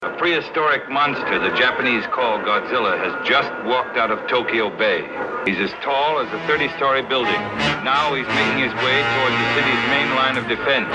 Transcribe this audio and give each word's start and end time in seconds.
A 0.00 0.10
prehistoric 0.10 0.88
monster 0.88 1.40
the 1.40 1.56
Japanese 1.56 2.06
call 2.14 2.38
Godzilla 2.38 2.96
has 3.02 3.26
just 3.26 3.50
walked 3.66 3.96
out 3.96 4.12
of 4.12 4.24
Tokyo 4.28 4.70
Bay. 4.78 5.02
He's 5.44 5.58
as 5.58 5.72
tall 5.82 6.20
as 6.20 6.28
a 6.28 6.38
30-story 6.46 7.02
building. 7.02 7.40
Now 7.82 8.14
he's 8.14 8.28
making 8.28 8.62
his 8.62 8.72
way 8.74 9.02
towards 9.02 9.34
the 9.34 9.54
city's 9.58 9.82
main 9.90 10.14
line 10.14 10.36
of 10.38 10.46
defense. 10.46 10.86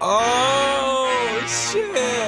Oh, 0.00 1.44
shit. 1.46 2.19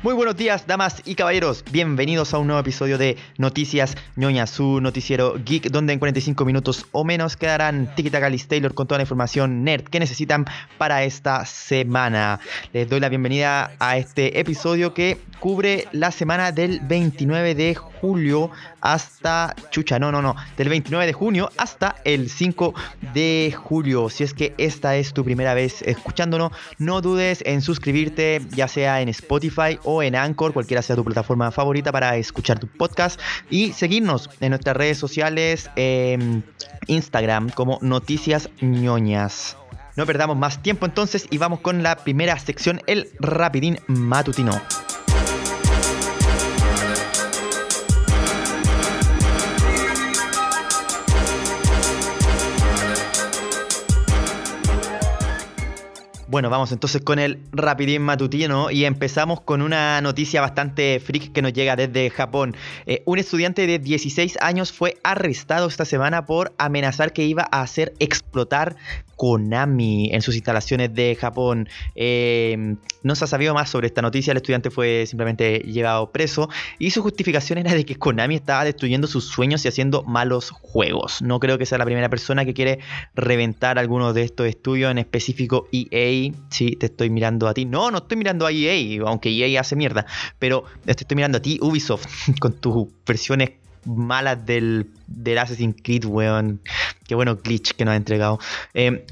Muy 0.00 0.14
buenos 0.14 0.36
días, 0.36 0.64
damas 0.68 1.02
y 1.06 1.16
caballeros. 1.16 1.64
Bienvenidos 1.72 2.32
a 2.32 2.38
un 2.38 2.46
nuevo 2.46 2.60
episodio 2.60 2.98
de 2.98 3.16
Noticias 3.36 3.96
Ñoña, 4.14 4.46
su 4.46 4.80
noticiero 4.80 5.34
geek, 5.44 5.70
donde 5.70 5.92
en 5.92 5.98
45 5.98 6.44
minutos 6.44 6.86
o 6.92 7.02
menos 7.02 7.36
quedarán 7.36 7.92
Tiki 7.96 8.08
Taka 8.08 8.30
Taylor 8.46 8.74
con 8.74 8.86
toda 8.86 8.98
la 8.98 9.02
información 9.02 9.64
nerd 9.64 9.82
que 9.82 9.98
necesitan 9.98 10.46
para 10.78 11.02
esta 11.02 11.44
semana. 11.44 12.38
Les 12.72 12.88
doy 12.88 13.00
la 13.00 13.08
bienvenida 13.08 13.72
a 13.80 13.96
este 13.96 14.38
episodio 14.38 14.94
que 14.94 15.18
cubre 15.40 15.88
la 15.90 16.12
semana 16.12 16.52
del 16.52 16.78
29 16.78 17.56
de 17.56 17.74
julio 17.74 17.97
hasta. 18.80 19.54
Chucha, 19.70 19.98
no, 19.98 20.12
no, 20.12 20.22
no. 20.22 20.36
Del 20.56 20.68
29 20.68 21.06
de 21.06 21.12
junio 21.12 21.50
hasta 21.56 21.96
el 22.04 22.28
5 22.28 22.74
de 23.14 23.54
julio. 23.56 24.08
Si 24.08 24.24
es 24.24 24.34
que 24.34 24.54
esta 24.58 24.96
es 24.96 25.12
tu 25.12 25.24
primera 25.24 25.54
vez 25.54 25.82
escuchándonos, 25.82 26.52
no 26.78 27.00
dudes 27.00 27.42
en 27.46 27.62
suscribirte, 27.62 28.40
ya 28.50 28.68
sea 28.68 29.00
en 29.00 29.08
Spotify 29.08 29.78
o 29.84 30.02
en 30.02 30.16
Anchor, 30.16 30.52
cualquiera 30.52 30.82
sea 30.82 30.96
tu 30.96 31.04
plataforma 31.04 31.50
favorita 31.50 31.92
para 31.92 32.16
escuchar 32.16 32.58
tu 32.58 32.66
podcast. 32.66 33.20
Y 33.50 33.72
seguirnos 33.72 34.30
en 34.40 34.50
nuestras 34.50 34.76
redes 34.76 34.98
sociales, 34.98 35.70
en 35.76 36.44
Instagram, 36.86 37.50
como 37.50 37.78
Noticias 37.82 38.48
ñoñas. 38.60 39.56
No 39.96 40.06
perdamos 40.06 40.36
más 40.36 40.62
tiempo 40.62 40.86
entonces 40.86 41.26
y 41.28 41.38
vamos 41.38 41.60
con 41.60 41.82
la 41.82 41.96
primera 41.96 42.38
sección, 42.38 42.80
el 42.86 43.08
rapidín 43.18 43.80
matutino. 43.88 44.52
Bueno, 56.30 56.50
vamos 56.50 56.72
entonces 56.72 57.00
con 57.00 57.18
el 57.18 57.38
rapidín 57.52 58.02
matutino 58.02 58.70
y 58.70 58.84
empezamos 58.84 59.40
con 59.40 59.62
una 59.62 59.98
noticia 60.02 60.42
bastante 60.42 61.00
freak 61.00 61.32
que 61.32 61.40
nos 61.40 61.54
llega 61.54 61.74
desde 61.74 62.10
Japón. 62.10 62.54
Eh, 62.84 63.02
un 63.06 63.18
estudiante 63.18 63.66
de 63.66 63.78
16 63.78 64.36
años 64.42 64.70
fue 64.70 64.98
arrestado 65.02 65.66
esta 65.66 65.86
semana 65.86 66.26
por 66.26 66.52
amenazar 66.58 67.14
que 67.14 67.24
iba 67.24 67.48
a 67.50 67.62
hacer 67.62 67.94
explotar 67.98 68.76
Konami 69.16 70.10
en 70.12 70.20
sus 70.20 70.34
instalaciones 70.34 70.92
de 70.92 71.16
Japón. 71.18 71.66
Eh, 71.96 72.76
no 73.02 73.14
se 73.14 73.24
ha 73.24 73.26
sabido 73.26 73.54
más 73.54 73.70
sobre 73.70 73.86
esta 73.86 74.02
noticia, 74.02 74.32
el 74.32 74.36
estudiante 74.36 74.70
fue 74.70 75.06
simplemente 75.06 75.60
llevado 75.60 76.12
preso 76.12 76.50
y 76.78 76.90
su 76.90 77.02
justificación 77.02 77.58
era 77.58 77.72
de 77.72 77.84
que 77.86 77.96
Konami 77.96 78.34
estaba 78.34 78.64
destruyendo 78.64 79.06
sus 79.06 79.24
sueños 79.24 79.64
y 79.64 79.68
haciendo 79.68 80.02
malos 80.02 80.50
juegos. 80.50 81.22
No 81.22 81.40
creo 81.40 81.56
que 81.56 81.64
sea 81.64 81.78
la 81.78 81.86
primera 81.86 82.10
persona 82.10 82.44
que 82.44 82.52
quiere 82.52 82.80
reventar 83.14 83.78
algunos 83.78 84.14
de 84.14 84.24
estos 84.24 84.46
estudios, 84.46 84.90
en 84.90 84.98
específico 84.98 85.68
EA. 85.72 86.17
Sí, 86.50 86.76
te 86.76 86.86
estoy 86.86 87.10
mirando 87.10 87.48
a 87.48 87.54
ti. 87.54 87.64
No, 87.64 87.90
no 87.90 87.98
estoy 87.98 88.16
mirando 88.16 88.46
a 88.46 88.52
EA, 88.52 89.02
aunque 89.06 89.30
EA 89.30 89.60
hace 89.60 89.76
mierda, 89.76 90.06
pero 90.38 90.64
te 90.84 90.92
estoy 90.92 91.14
mirando 91.16 91.38
a 91.38 91.42
ti, 91.42 91.58
Ubisoft, 91.60 92.06
con 92.40 92.54
tus 92.54 92.88
versiones 93.06 93.50
malas 93.84 94.44
del, 94.44 94.90
del 95.06 95.38
Assassin's 95.38 95.76
Creed, 95.82 96.04
weón. 96.04 96.60
Qué 97.06 97.14
bueno 97.14 97.36
glitch 97.36 97.72
que 97.72 97.84
nos 97.84 97.92
ha 97.92 97.96
entregado. 97.96 98.38
Eh, 98.74 99.04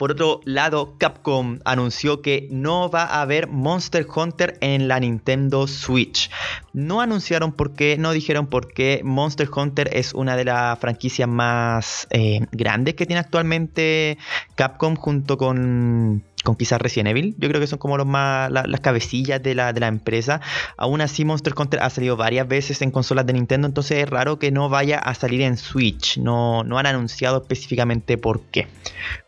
por 0.00 0.12
otro 0.12 0.40
lado, 0.46 0.94
Capcom 0.96 1.58
anunció 1.66 2.22
que 2.22 2.48
no 2.50 2.88
va 2.88 3.02
a 3.02 3.20
haber 3.20 3.48
Monster 3.48 4.06
Hunter 4.08 4.56
en 4.62 4.88
la 4.88 4.98
Nintendo 4.98 5.66
Switch. 5.66 6.30
No 6.72 7.02
anunciaron 7.02 7.52
por 7.52 7.74
qué, 7.74 7.98
no 7.98 8.12
dijeron 8.12 8.46
por 8.46 8.72
qué. 8.72 9.02
Monster 9.04 9.50
Hunter 9.54 9.90
es 9.92 10.14
una 10.14 10.36
de 10.36 10.46
las 10.46 10.78
franquicias 10.78 11.28
más 11.28 12.08
eh, 12.12 12.46
grandes 12.50 12.94
que 12.94 13.04
tiene 13.04 13.20
actualmente 13.20 14.16
Capcom 14.54 14.96
junto 14.96 15.36
con 15.36 16.24
con 16.44 16.56
quizás 16.56 16.80
Resident 16.80 17.08
Evil. 17.08 17.34
Yo 17.38 17.48
creo 17.48 17.60
que 17.60 17.66
son 17.66 17.78
como 17.78 17.96
los 17.96 18.06
más, 18.06 18.50
las 18.50 18.80
cabecillas 18.80 19.42
de 19.42 19.54
la, 19.54 19.72
de 19.72 19.80
la 19.80 19.88
empresa. 19.88 20.40
Aún 20.76 21.00
así, 21.00 21.24
Monster 21.24 21.52
Hunter 21.56 21.80
ha 21.82 21.90
salido 21.90 22.16
varias 22.16 22.48
veces 22.48 22.80
en 22.82 22.90
consolas 22.90 23.26
de 23.26 23.34
Nintendo, 23.34 23.66
entonces 23.66 23.98
es 23.98 24.08
raro 24.08 24.38
que 24.38 24.50
no 24.50 24.68
vaya 24.68 24.98
a 24.98 25.14
salir 25.14 25.42
en 25.42 25.56
Switch. 25.56 26.18
No, 26.18 26.64
no 26.64 26.78
han 26.78 26.86
anunciado 26.86 27.38
específicamente 27.38 28.18
por 28.18 28.42
qué. 28.42 28.68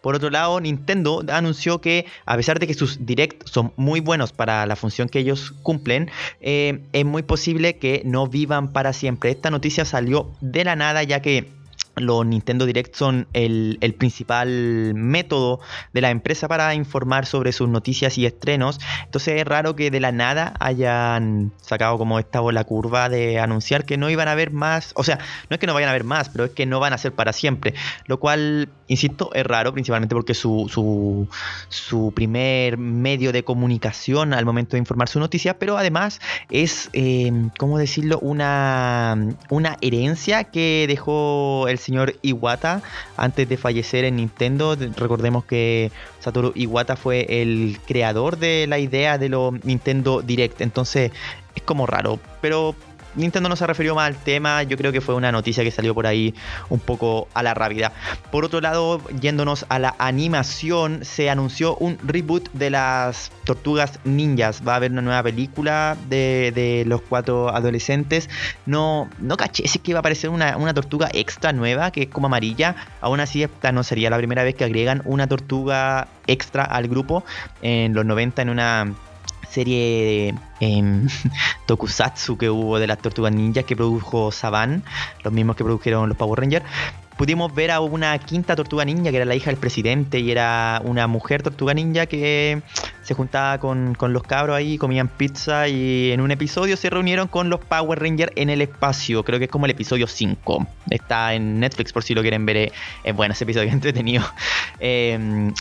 Por 0.01 0.15
otro 0.15 0.31
lado, 0.31 0.61
Nintendo 0.61 1.23
anunció 1.29 1.81
que 1.81 2.07
a 2.27 2.37
pesar 2.37 2.59
de 2.59 2.67
que 2.67 2.75
sus 2.75 3.05
Direct 3.05 3.47
son 3.47 3.73
muy 3.77 4.01
buenos 4.01 4.33
para 4.33 4.67
la 4.67 4.77
función 4.77 5.09
que 5.09 5.19
ellos 5.19 5.53
cumplen, 5.63 6.11
eh, 6.41 6.81
es 6.93 7.05
muy 7.05 7.23
posible 7.23 7.77
que 7.77 8.03
no 8.05 8.27
vivan 8.27 8.73
para 8.73 8.93
siempre. 8.93 9.31
Esta 9.31 9.51
noticia 9.51 9.85
salió 9.85 10.31
de 10.41 10.65
la 10.65 10.77
nada 10.77 11.03
ya 11.03 11.21
que 11.21 11.62
los 11.97 12.25
Nintendo 12.25 12.67
Direct 12.67 12.95
son 12.95 13.27
el, 13.33 13.79
principal 13.99 14.95
método 14.95 15.61
de 15.93 16.01
la 16.01 16.11
empresa 16.11 16.49
para 16.49 16.75
informar 16.75 17.27
sobre 17.27 17.53
sus 17.53 17.69
noticias 17.69 18.17
y 18.19 18.27
estrenos. 18.27 18.81
Entonces 19.05 19.41
es 19.41 19.47
raro 19.47 19.77
que 19.77 19.91
de 19.91 20.01
la 20.01 20.13
nada 20.13 20.55
hayan 20.61 21.53
sacado 21.61 21.99
como 21.99 22.19
esta 22.19 22.41
bola 22.41 22.65
curva 22.65 23.09
de 23.09 23.39
anunciar 23.39 23.85
que 23.85 23.97
no 23.97 24.11
iban 24.11 24.29
a 24.29 24.33
haber 24.33 24.51
más. 24.51 24.93
O 24.97 25.05
sea, 25.05 25.19
no 25.51 25.55
es 25.55 25.61
que 25.61 25.67
no 25.67 25.75
vayan 25.75 25.89
a 25.89 25.93
haber 25.93 26.05
más, 26.05 26.29
pero 26.31 26.47
es 26.47 26.51
que 26.53 26.67
no 26.67 26.81
van 26.81 26.93
a 26.93 26.99
ser 26.99 27.13
para 27.13 27.33
siempre. 27.33 27.75
Lo 28.07 28.19
cual, 28.19 28.71
insisto, 28.89 29.31
es 29.35 29.45
raro, 29.45 29.73
principalmente 29.73 30.15
porque 30.15 30.35
su, 30.35 30.69
su, 30.71 31.29
su 31.69 32.13
primer 32.15 32.79
medio 32.79 33.33
de 33.33 33.45
comunicación 33.45 34.33
al 34.33 34.45
momento 34.45 34.73
de 34.73 34.79
informar 34.79 35.09
su 35.09 35.21
noticia, 35.21 35.59
pero 35.59 35.77
además 35.77 36.21
es, 36.51 36.89
eh, 36.93 37.31
¿cómo 37.59 37.79
decirlo? 37.79 38.19
Una, 38.21 39.17
una 39.51 39.77
herencia 39.81 40.45
que 40.45 40.87
dejó 40.89 41.69
el 41.69 41.79
señor 41.83 42.15
Iwata 42.23 42.83
antes 43.17 43.49
de 43.49 43.57
fallecer 43.57 44.05
en 44.05 44.17
Nintendo. 44.17 44.77
Recordemos 44.97 45.45
que 45.45 45.91
Satoru 46.21 46.53
Iwata 46.55 46.97
fue 46.97 47.43
el 47.43 47.79
creador 47.87 48.39
de 48.39 48.67
la 48.67 48.79
idea 48.79 49.19
de 49.19 49.29
los 49.29 49.65
Nintendo 49.65 50.23
Direct. 50.23 50.61
Entonces 50.61 51.13
es 51.55 51.63
como 51.63 51.87
raro. 51.87 52.19
Pero 52.41 52.75
Nintendo 53.15 53.49
no 53.49 53.57
se 53.57 53.67
refirió 53.67 53.95
más 53.95 54.07
al 54.07 54.17
tema, 54.17 54.63
yo 54.63 54.77
creo 54.77 54.93
que 54.93 55.01
fue 55.01 55.15
una 55.15 55.33
noticia 55.33 55.63
que 55.65 55.71
salió 55.71 55.95
por 55.95 56.07
ahí 56.07 56.35
un 56.69 56.81
poco 56.81 57.29
a 57.35 57.43
la 57.43 57.55
rápida. 57.55 57.93
Por 58.31 58.45
otro 58.45 58.61
lado, 58.61 59.01
yéndonos 59.21 59.67
a 59.69 59.79
la 59.79 59.95
animación, 59.99 61.05
se 61.05 61.31
anunció 61.31 61.77
un 61.77 61.99
reboot 62.03 62.51
de 62.53 62.71
las 62.71 63.31
Tortugas 63.45 63.99
Ninjas. 64.05 64.63
Va 64.67 64.75
a 64.75 64.77
haber 64.77 64.93
una 64.93 65.03
nueva 65.03 65.23
película 65.23 65.97
de, 66.09 66.85
los 66.87 67.03
cuatro 67.03 67.55
adolescentes. 67.55 68.29
No, 68.67 69.09
no 69.19 69.37
caché 69.37 69.65
es 69.65 69.79
que 69.83 69.91
iba 69.91 69.99
a 69.99 70.01
aparecer 70.01 70.31
una, 70.31 70.57
una 70.57 70.75
tortuga 70.75 71.09
extra 71.13 71.53
nueva, 71.53 71.91
que 71.91 72.03
es 72.03 72.09
como 72.09 72.27
amarilla. 72.27 72.77
Aún 73.01 73.21
así, 73.21 73.43
esta 73.43 73.73
no 73.73 73.83
sería 73.83 74.11
la 74.11 74.19
primera 74.19 74.43
vez 74.43 74.55
que 74.55 74.65
agregan 74.65 75.03
una 75.05 75.27
tortuga 75.27 76.09
extra 76.27 76.65
al 76.65 76.89
grupo. 76.89 77.25
En 77.63 77.95
los 77.95 78.05
90 78.05 78.43
en 78.43 78.51
una 78.51 78.95
serie 79.53 80.35
eh, 80.61 81.07
Tokusatsu 81.67 82.39
que 82.39 82.51
hubo 82.51 82.79
de 82.79 82.87
las 82.87 82.99
Tortugas 82.99 83.33
Ninjas 83.33 83.65
que 83.65 83.77
produjo 83.77 84.33
Saban, 84.33 84.83
los 85.23 85.33
mismos 85.33 85.57
que 85.57 85.65
produjeron 85.65 86.09
los 86.09 86.17
Power 86.17 86.41
Rangers. 86.41 86.65
Pudimos 87.17 87.55
ver 87.55 87.71
a 87.71 87.81
una 87.81 88.19
quinta 88.19 88.57
tortuga 88.57 88.87
ninja 88.87 89.11
que 89.11 89.17
era 89.17 89.27
la 89.27 89.35
hija 89.35 89.51
del 89.51 89.61
presidente 89.61 90.19
y 90.19 90.31
era 90.31 90.81
una 90.83 91.07
mujer 91.07 91.43
tortuga 91.43 91.75
ninja 91.75 92.07
que 92.07 92.63
se 93.03 93.15
juntaba 93.15 93.59
con, 93.59 93.95
con 93.95 94.15
los 94.15 94.23
cabros 94.23 94.57
ahí, 94.57 94.79
comían 94.79 95.09
pizza 95.09 95.69
y 95.69 96.11
en 96.11 96.23
un 96.23 96.31
episodio 96.31 96.77
se 96.77 96.89
reunieron 96.89 97.29
con 97.29 97.51
los 97.51 97.61
Power 97.61 98.01
Rangers 98.01 98.33
en 98.35 98.49
el 98.49 98.63
espacio. 98.63 99.25
Creo 99.25 99.39
que 99.39 99.45
es 99.45 99.51
como 99.51 99.67
el 99.67 99.73
episodio 99.73 100.07
5. 100.07 100.67
Está 100.89 101.35
en 101.35 101.61
Netflix 101.61 101.93
por 101.93 102.03
si 102.03 102.15
lo 102.15 102.23
quieren 102.23 102.47
ver. 102.47 102.73
Es 103.05 103.15
bueno 103.15 103.35
ese 103.35 103.45
episodio, 103.45 103.71
entretenido. 103.73 104.25
Eh, 104.81 105.53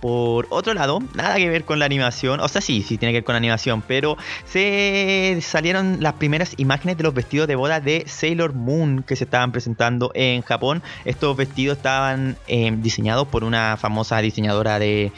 por 0.00 0.46
otro 0.50 0.74
lado, 0.74 1.00
nada 1.14 1.36
que 1.36 1.48
ver 1.48 1.64
con 1.64 1.78
la 1.78 1.84
animación, 1.86 2.40
o 2.40 2.48
sea, 2.48 2.60
sí, 2.60 2.82
sí 2.82 2.98
tiene 2.98 3.12
que 3.12 3.18
ver 3.18 3.24
con 3.24 3.34
la 3.34 3.38
animación, 3.38 3.82
pero 3.82 4.16
se 4.44 5.38
salieron 5.42 5.98
las 6.00 6.14
primeras 6.14 6.54
imágenes 6.58 6.96
de 6.96 7.04
los 7.04 7.14
vestidos 7.14 7.48
de 7.48 7.56
boda 7.56 7.80
de 7.80 8.04
Sailor 8.06 8.54
Moon 8.54 9.02
que 9.02 9.16
se 9.16 9.24
estaban 9.24 9.52
presentando 9.52 10.10
en 10.14 10.42
Japón. 10.42 10.82
Estos 11.04 11.36
vestidos 11.36 11.78
estaban 11.78 12.36
eh, 12.48 12.72
diseñados 12.76 13.28
por 13.28 13.44
una 13.44 13.76
famosa 13.76 14.18
diseñadora 14.18 14.78
de, 14.78 15.12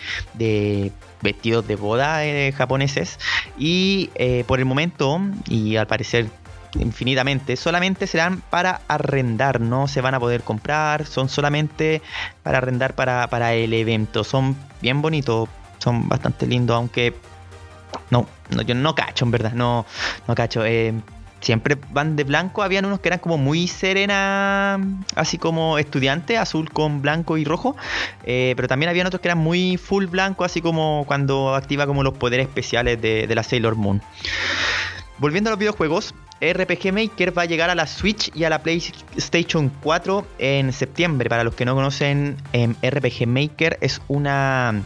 vestidos 1.22 1.66
de 1.66 1.76
boda 1.76 2.24
eh, 2.24 2.52
japoneses 2.52 3.19
y 3.58 4.10
eh, 4.14 4.44
por 4.46 4.60
el 4.60 4.64
momento 4.64 5.20
y 5.48 5.76
al 5.76 5.86
parecer 5.86 6.28
infinitamente, 6.75 7.56
solamente 7.56 8.06
serán 8.06 8.43
para 8.50 8.81
arrendar, 8.88 9.61
no 9.61 9.88
se 9.88 10.00
van 10.00 10.15
a 10.15 10.20
poder 10.20 10.43
comprar, 10.43 11.06
son 11.06 11.29
solamente 11.29 12.03
para 12.43 12.59
arrendar 12.59 12.94
para, 12.94 13.55
el 13.55 13.73
evento. 13.73 14.25
Son 14.25 14.56
bien 14.81 15.03
bonitos, 15.03 15.49
son 15.79 16.09
bastante 16.09 16.47
lindos, 16.47 16.76
aunque 16.76 17.15
no, 18.11 18.26
no 18.50 18.62
yo 18.62 18.75
no 18.75 18.94
cacho, 18.94 19.25
en 19.25 19.31
verdad, 19.31 19.53
no, 19.53 19.87
no 20.26 20.35
cacho. 20.35 20.65
Eh, 20.65 20.94
siempre 21.41 21.76
van 21.91 22.17
de 22.17 22.25
blanco. 22.25 22.62
Habían 22.62 22.85
unos 22.85 23.00
que 23.00 23.09
eran 23.09 23.20
como 23.20 23.38
muy 23.38 23.69
serena, 23.69 24.79
así 25.15 25.38
como 25.38 25.79
estudiante, 25.79 26.37
azul 26.37 26.70
con 26.70 27.03
blanco 27.03 27.38
y 27.38 27.44
rojo. 27.44 27.76
Eh, 28.25 28.55
pero 28.56 28.69
también 28.69 28.91
habían 28.91 29.06
otros 29.06 29.20
que 29.20 29.29
eran 29.29 29.38
muy 29.38 29.76
full 29.76 30.06
blanco, 30.06 30.44
así 30.44 30.61
como 30.61 31.05
cuando 31.06 31.55
activa 31.55 31.87
como 31.87 32.03
los 32.03 32.15
poderes 32.15 32.47
especiales 32.49 33.00
de, 33.00 33.26
de 33.26 33.35
la 33.35 33.43
Sailor 33.43 33.76
Moon. 33.76 34.03
Volviendo 35.19 35.50
a 35.50 35.53
los 35.53 35.59
videojuegos, 35.59 36.15
RPG 36.41 36.93
Maker 36.93 37.37
va 37.37 37.43
a 37.43 37.47
llegar 37.47 37.70
a 37.70 37.75
la 37.75 37.87
Switch 37.88 38.31
y 38.37 38.44
a 38.44 38.50
la 38.50 38.62
PlayStation 38.62 39.70
4 39.82 40.26
en 40.38 40.73
septiembre. 40.73 41.29
Para 41.29 41.43
los 41.43 41.55
que 41.55 41.65
no 41.65 41.75
conocen, 41.75 42.37
em, 42.53 42.75
RPG 42.82 43.26
Maker 43.26 43.79
es 43.81 44.00
una 44.06 44.82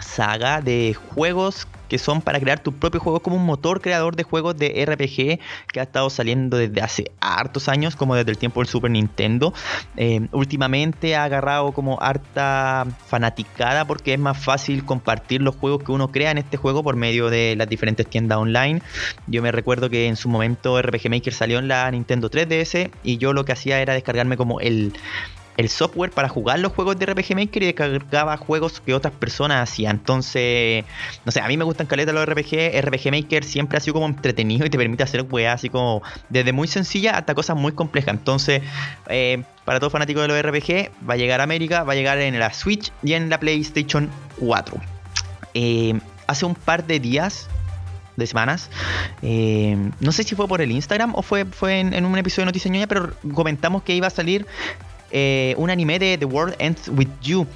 saga 0.00 0.60
de 0.60 0.94
juegos 0.94 1.68
que 1.88 1.98
son 1.98 2.20
para 2.22 2.40
crear 2.40 2.60
tu 2.60 2.72
propio 2.72 3.00
juego 3.00 3.20
como 3.20 3.36
un 3.36 3.44
motor 3.44 3.80
creador 3.80 4.16
de 4.16 4.22
juegos 4.22 4.56
de 4.56 4.84
RPG 4.86 5.40
que 5.72 5.80
ha 5.80 5.82
estado 5.82 6.10
saliendo 6.10 6.56
desde 6.56 6.80
hace 6.80 7.10
hartos 7.20 7.68
años, 7.68 7.96
como 7.96 8.14
desde 8.14 8.30
el 8.30 8.38
tiempo 8.38 8.60
del 8.60 8.68
Super 8.68 8.90
Nintendo. 8.90 9.52
Eh, 9.96 10.28
últimamente 10.32 11.16
ha 11.16 11.24
agarrado 11.24 11.72
como 11.72 11.98
harta 12.00 12.86
fanaticada 13.06 13.86
porque 13.86 14.14
es 14.14 14.18
más 14.18 14.38
fácil 14.38 14.84
compartir 14.84 15.42
los 15.42 15.56
juegos 15.56 15.82
que 15.82 15.92
uno 15.92 16.10
crea 16.12 16.30
en 16.30 16.38
este 16.38 16.56
juego 16.56 16.82
por 16.82 16.96
medio 16.96 17.30
de 17.30 17.54
las 17.56 17.68
diferentes 17.68 18.06
tiendas 18.06 18.38
online. 18.38 18.82
Yo 19.26 19.42
me 19.42 19.52
recuerdo 19.52 19.90
que 19.90 20.06
en 20.06 20.16
su 20.16 20.28
momento 20.28 20.80
RPG 20.80 21.10
Maker 21.10 21.32
salió 21.32 21.58
en 21.58 21.68
la 21.68 21.90
Nintendo 21.90 22.30
3DS 22.30 22.90
y 23.02 23.18
yo 23.18 23.32
lo 23.32 23.44
que 23.44 23.52
hacía 23.52 23.80
era 23.80 23.94
descargarme 23.94 24.36
como 24.36 24.60
el 24.60 24.92
el 25.58 25.68
software 25.68 26.12
para 26.12 26.28
jugar 26.28 26.60
los 26.60 26.72
juegos 26.72 26.98
de 26.98 27.06
RPG 27.06 27.34
Maker 27.34 27.64
y 27.64 27.66
descargaba 27.66 28.36
juegos 28.36 28.80
que 28.80 28.94
otras 28.94 29.12
personas 29.12 29.68
hacían. 29.68 29.96
Entonces, 29.96 30.84
no 31.24 31.32
sé, 31.32 31.40
a 31.40 31.48
mí 31.48 31.56
me 31.56 31.64
gustan 31.64 31.88
caletas 31.88 32.14
los 32.14 32.24
RPG. 32.24 32.80
RPG 32.80 33.10
Maker 33.10 33.42
siempre 33.42 33.76
ha 33.76 33.80
sido 33.80 33.94
como 33.94 34.06
entretenido 34.06 34.64
y 34.64 34.70
te 34.70 34.78
permite 34.78 35.02
hacer 35.02 35.26
weas 35.28 35.56
así 35.56 35.68
como 35.68 36.00
desde 36.28 36.52
muy 36.52 36.68
sencilla 36.68 37.18
hasta 37.18 37.34
cosas 37.34 37.56
muy 37.56 37.72
complejas. 37.72 38.14
Entonces, 38.14 38.62
eh, 39.08 39.42
para 39.64 39.80
todos 39.80 39.92
fanáticos 39.92 40.22
de 40.22 40.28
los 40.28 40.40
RPG, 40.40 40.92
va 41.08 41.14
a 41.14 41.16
llegar 41.16 41.40
a 41.40 41.42
América, 41.42 41.82
va 41.82 41.92
a 41.92 41.96
llegar 41.96 42.18
en 42.18 42.38
la 42.38 42.52
Switch 42.52 42.92
y 43.02 43.14
en 43.14 43.28
la 43.28 43.40
PlayStation 43.40 44.08
4. 44.38 44.76
Eh, 45.54 45.98
hace 46.28 46.46
un 46.46 46.54
par 46.54 46.86
de 46.86 47.00
días 47.00 47.48
de 48.18 48.26
semanas. 48.26 48.68
Eh, 49.22 49.76
no 50.00 50.12
sé 50.12 50.24
si 50.24 50.34
fue 50.34 50.46
por 50.46 50.60
el 50.60 50.70
Instagram 50.70 51.14
o 51.14 51.22
fue, 51.22 51.44
fue 51.46 51.80
en, 51.80 52.04
un 52.04 52.18
episodio 52.18 52.42
de 52.42 52.46
Noticias 52.46 52.86
pero 52.88 53.12
comentamos 53.32 53.82
que 53.84 53.94
iba 53.94 54.08
a 54.08 54.10
salir 54.10 54.46
eh, 55.10 55.54
un 55.56 55.70
anime 55.70 55.98
de 55.98 56.18
The 56.18 56.24
World 56.24 56.56
Ends 56.58 56.88
With 56.88 57.08
You. 57.22 57.46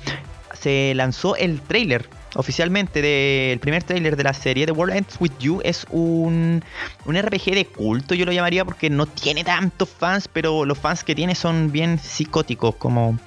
Se 0.54 0.92
lanzó 0.94 1.36
el 1.36 1.60
trailer 1.60 2.08
oficialmente 2.34 3.02
del 3.02 3.58
primer 3.58 3.82
trailer 3.82 4.16
de 4.16 4.24
la 4.24 4.32
serie. 4.32 4.66
The 4.66 4.72
World 4.72 4.96
Ends 4.96 5.16
With 5.20 5.32
You 5.38 5.60
es 5.64 5.86
un, 5.90 6.64
un 7.04 7.16
RPG 7.20 7.54
de 7.54 7.66
culto, 7.66 8.14
yo 8.14 8.24
lo 8.24 8.32
llamaría, 8.32 8.64
porque 8.64 8.90
no 8.90 9.06
tiene 9.06 9.44
tantos 9.44 9.88
fans, 9.88 10.28
pero 10.28 10.64
los 10.64 10.78
fans 10.78 11.04
que 11.04 11.14
tiene 11.14 11.34
son 11.34 11.72
bien 11.72 11.98
psicóticos, 11.98 12.76
como, 12.76 13.18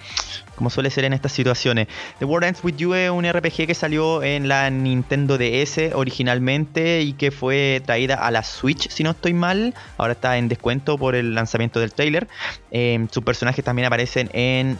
como 0.55 0.69
suele 0.69 0.89
ser 0.89 1.05
en 1.05 1.13
estas 1.13 1.31
situaciones. 1.31 1.87
The 2.19 2.25
World 2.25 2.47
Ends 2.47 2.63
With 2.63 2.75
You 2.77 2.93
es 2.93 3.09
un 3.09 3.29
RPG 3.29 3.67
que 3.67 3.73
salió 3.73 4.23
en 4.23 4.47
la 4.47 4.69
Nintendo 4.69 5.37
DS 5.37 5.93
originalmente 5.93 7.01
y 7.01 7.13
que 7.13 7.31
fue 7.31 7.81
traída 7.85 8.15
a 8.15 8.31
la 8.31 8.43
Switch, 8.43 8.89
si 8.89 9.03
no 9.03 9.11
estoy 9.11 9.33
mal. 9.33 9.73
Ahora 9.97 10.13
está 10.13 10.37
en 10.37 10.47
descuento 10.47 10.97
por 10.97 11.15
el 11.15 11.35
lanzamiento 11.35 11.79
del 11.79 11.93
trailer. 11.93 12.27
Eh, 12.71 13.05
sus 13.11 13.23
personajes 13.23 13.63
también 13.63 13.87
aparecen 13.87 14.29
en, 14.33 14.79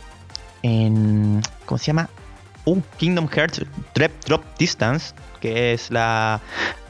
en. 0.64 1.42
¿Cómo 1.66 1.78
se 1.78 1.86
llama? 1.86 2.10
Un 2.66 2.84
Kingdom 2.98 3.28
Hearts 3.28 3.62
Drop 3.94 4.44
Distance, 4.58 5.14
que 5.40 5.74
es 5.74 5.92
la, 5.92 6.42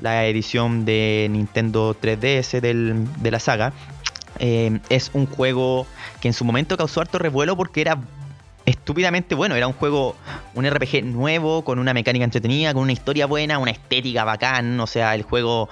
edición 0.01 0.85
de 0.85 1.27
Nintendo 1.29 1.95
3DS 1.99 2.61
de 2.61 3.31
la 3.31 3.39
saga. 3.39 3.73
Eh, 4.39 4.79
es 4.89 5.11
un 5.13 5.25
juego 5.25 5.87
que 6.19 6.27
en 6.27 6.33
su 6.33 6.43
momento 6.45 6.77
causó 6.77 7.01
harto 7.01 7.19
revuelo 7.19 7.55
porque 7.55 7.81
era 7.81 7.97
estúpidamente 8.65 9.35
bueno. 9.35 9.55
Era 9.55 9.67
un 9.67 9.73
juego, 9.73 10.15
un 10.53 10.69
RPG 10.69 11.03
nuevo, 11.03 11.63
con 11.63 11.79
una 11.79 11.93
mecánica 11.93 12.25
entretenida, 12.25 12.73
con 12.73 12.83
una 12.83 12.91
historia 12.91 13.25
buena, 13.25 13.59
una 13.59 13.71
estética 13.71 14.23
bacán. 14.23 14.79
O 14.79 14.87
sea, 14.87 15.15
el 15.15 15.23
juego. 15.23 15.69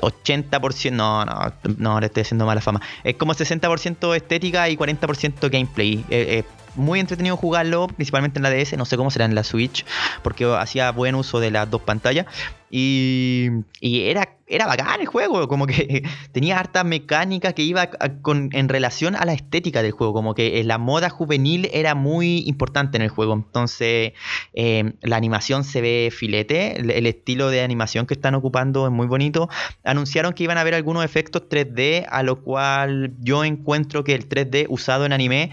80%, 0.00 0.86
eh, 0.86 0.90
no, 0.90 1.24
no, 1.24 1.52
no, 1.76 2.00
le 2.00 2.06
estoy 2.06 2.22
haciendo 2.22 2.46
mala 2.46 2.60
fama. 2.60 2.80
Es 3.04 3.16
como 3.16 3.34
60% 3.34 4.14
estética 4.14 4.68
y 4.68 4.76
40% 4.76 5.50
gameplay. 5.50 6.04
Eh, 6.10 6.44
muy 6.78 7.00
entretenido 7.00 7.36
jugarlo, 7.36 7.88
principalmente 7.88 8.38
en 8.38 8.42
la 8.42 8.50
DS, 8.50 8.76
no 8.76 8.84
sé 8.84 8.96
cómo 8.96 9.10
será 9.10 9.24
en 9.24 9.34
la 9.34 9.44
Switch, 9.44 9.84
porque 10.22 10.44
hacía 10.44 10.90
buen 10.92 11.14
uso 11.14 11.40
de 11.40 11.50
las 11.50 11.70
dos 11.70 11.82
pantallas. 11.82 12.26
Y, 12.70 13.64
era, 13.80 14.36
era 14.46 14.66
bacán 14.66 15.00
el 15.00 15.06
juego, 15.06 15.48
como 15.48 15.66
que 15.66 16.02
tenía 16.32 16.58
harta 16.58 16.84
mecánica 16.84 17.52
que 17.52 17.62
iba 17.62 17.88
con, 18.20 18.50
en 18.52 18.68
relación 18.68 19.16
a 19.16 19.24
la 19.24 19.32
estética 19.32 19.82
del 19.82 19.92
juego, 19.92 20.12
como 20.12 20.34
que 20.34 20.62
la 20.64 20.76
moda 20.76 21.08
juvenil 21.08 21.70
era 21.72 21.94
muy 21.94 22.40
importante 22.46 22.98
en 22.98 23.02
el 23.02 23.08
juego. 23.08 23.32
Entonces, 23.32 24.12
eh, 24.52 24.92
la 25.00 25.16
animación 25.16 25.64
se 25.64 25.80
ve 25.80 26.10
filete, 26.14 26.78
el, 26.80 26.90
el, 26.90 27.06
estilo 27.06 27.48
de 27.48 27.62
animación 27.62 28.06
que 28.06 28.14
están 28.14 28.34
ocupando 28.34 28.86
es 28.86 28.92
muy 28.92 29.06
bonito. 29.06 29.48
Anunciaron 29.84 30.34
que 30.34 30.44
iban 30.44 30.58
a 30.58 30.60
haber 30.60 30.74
algunos 30.74 31.04
efectos 31.04 31.42
3D, 31.48 32.06
a 32.08 32.22
lo 32.22 32.42
cual 32.42 33.14
yo 33.20 33.44
encuentro 33.44 34.04
que 34.04 34.14
el 34.14 34.28
3D 34.28 34.66
usado 34.68 35.06
en 35.06 35.12
anime 35.12 35.52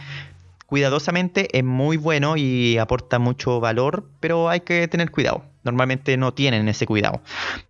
cuidadosamente 0.65 1.57
es 1.57 1.63
muy 1.63 1.97
bueno 1.97 2.37
y 2.37 2.77
aporta 2.77 3.19
mucho 3.19 3.59
valor, 3.59 4.07
pero 4.19 4.49
hay 4.49 4.61
que 4.61 4.87
tener 4.87 5.11
cuidado. 5.11 5.43
Normalmente 5.63 6.17
no 6.17 6.33
tienen 6.33 6.67
ese 6.67 6.85
cuidado. 6.85 7.21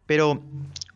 Pero 0.05 0.41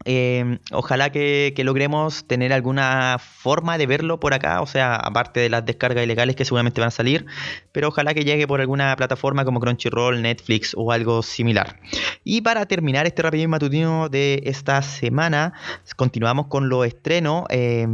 eh, 0.06 0.60
ojalá 0.72 1.12
que, 1.12 1.54
logremos 1.63 2.25
tener 2.25 2.54
alguna 2.54 3.18
forma 3.19 3.78
de 3.78 3.86
verlo 3.86 4.19
por 4.19 4.34
acá, 4.34 4.62
o 4.62 4.66
sea, 4.66 4.96
aparte 4.96 5.42
de 5.42 5.50
las 5.50 5.66
descargas 5.66 6.04
ilegales 6.04 6.36
que 6.36 6.46
seguramente 6.46 6.80
van 6.80 6.88
a 6.88 6.92
salir, 6.92 7.25
pero 7.72 7.90
ojalá 7.90 8.13
que 8.13 8.24
llegue 8.24 8.48
por 8.48 8.62
alguna 8.62 8.96
plataforma 8.96 9.44
como 9.44 9.60
Crunchyroll, 9.60 10.22
Netflix 10.22 10.74
o 10.75 10.92
algo 10.92 11.22
similar. 11.22 11.80
Y 12.24 12.42
para 12.42 12.66
terminar 12.66 13.07
este 13.07 13.22
rapidín 13.22 13.50
matutino 13.50 14.10
de 14.10 14.42
esta 14.46 14.81
semana, 14.81 15.54
continuamos 15.96 16.48
con 16.48 16.69
lo 16.69 16.86
estreno. 16.86 17.46
Eh, 17.50 17.86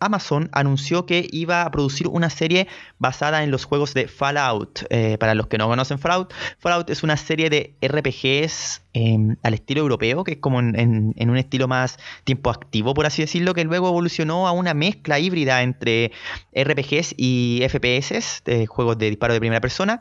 Amazon 0.00 0.48
anunció 0.52 1.06
que 1.06 1.28
iba 1.32 1.62
a 1.62 1.70
producir 1.70 2.08
una 2.08 2.30
serie 2.30 2.68
basada 2.98 3.42
en 3.42 3.50
los 3.50 3.64
juegos 3.64 3.94
de 3.94 4.06
Fallout. 4.06 4.84
Eh, 4.90 5.16
para 5.18 5.34
los 5.34 5.48
que 5.48 5.58
no 5.58 5.66
conocen 5.68 5.98
Fallout, 5.98 6.32
Fallout 6.58 6.88
es 6.90 7.02
una 7.02 7.16
serie 7.16 7.50
de 7.50 7.74
RPGs 7.82 8.82
em, 8.92 9.36
al 9.42 9.54
estilo 9.54 9.80
europeo, 9.80 10.24
que 10.24 10.32
es 10.32 10.38
como 10.38 10.60
en, 10.60 11.14
un 11.18 11.36
estilo 11.36 11.68
más 11.68 11.98
tiempo 12.24 12.50
activo, 12.50 12.94
por 12.94 13.06
así 13.06 13.22
decirlo, 13.22 13.54
que 13.54 13.64
luego 13.64 13.88
evolucionó 13.88 14.46
a 14.46 14.52
una 14.52 14.74
mezcla 14.74 15.18
híbrida 15.18 15.62
entre 15.62 16.12
RPGs 16.54 17.14
y 17.16 17.62
FPS, 17.68 18.42
de 18.44 18.66
juegos 18.66 18.98
de 18.98 19.10
disparo 19.10 19.34
de 19.34 19.40
primera 19.40 19.60
persona. 19.60 20.00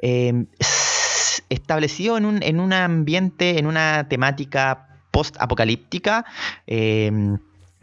Em, 0.00 0.46
establecido 1.48 2.16
en 2.16 2.26
un, 2.26 2.42
en 2.42 2.60
un 2.60 2.72
ambiente, 2.72 3.58
en 3.58 3.66
una 3.66 4.08
temática 4.08 4.88
post-apocalíptica. 5.10 6.24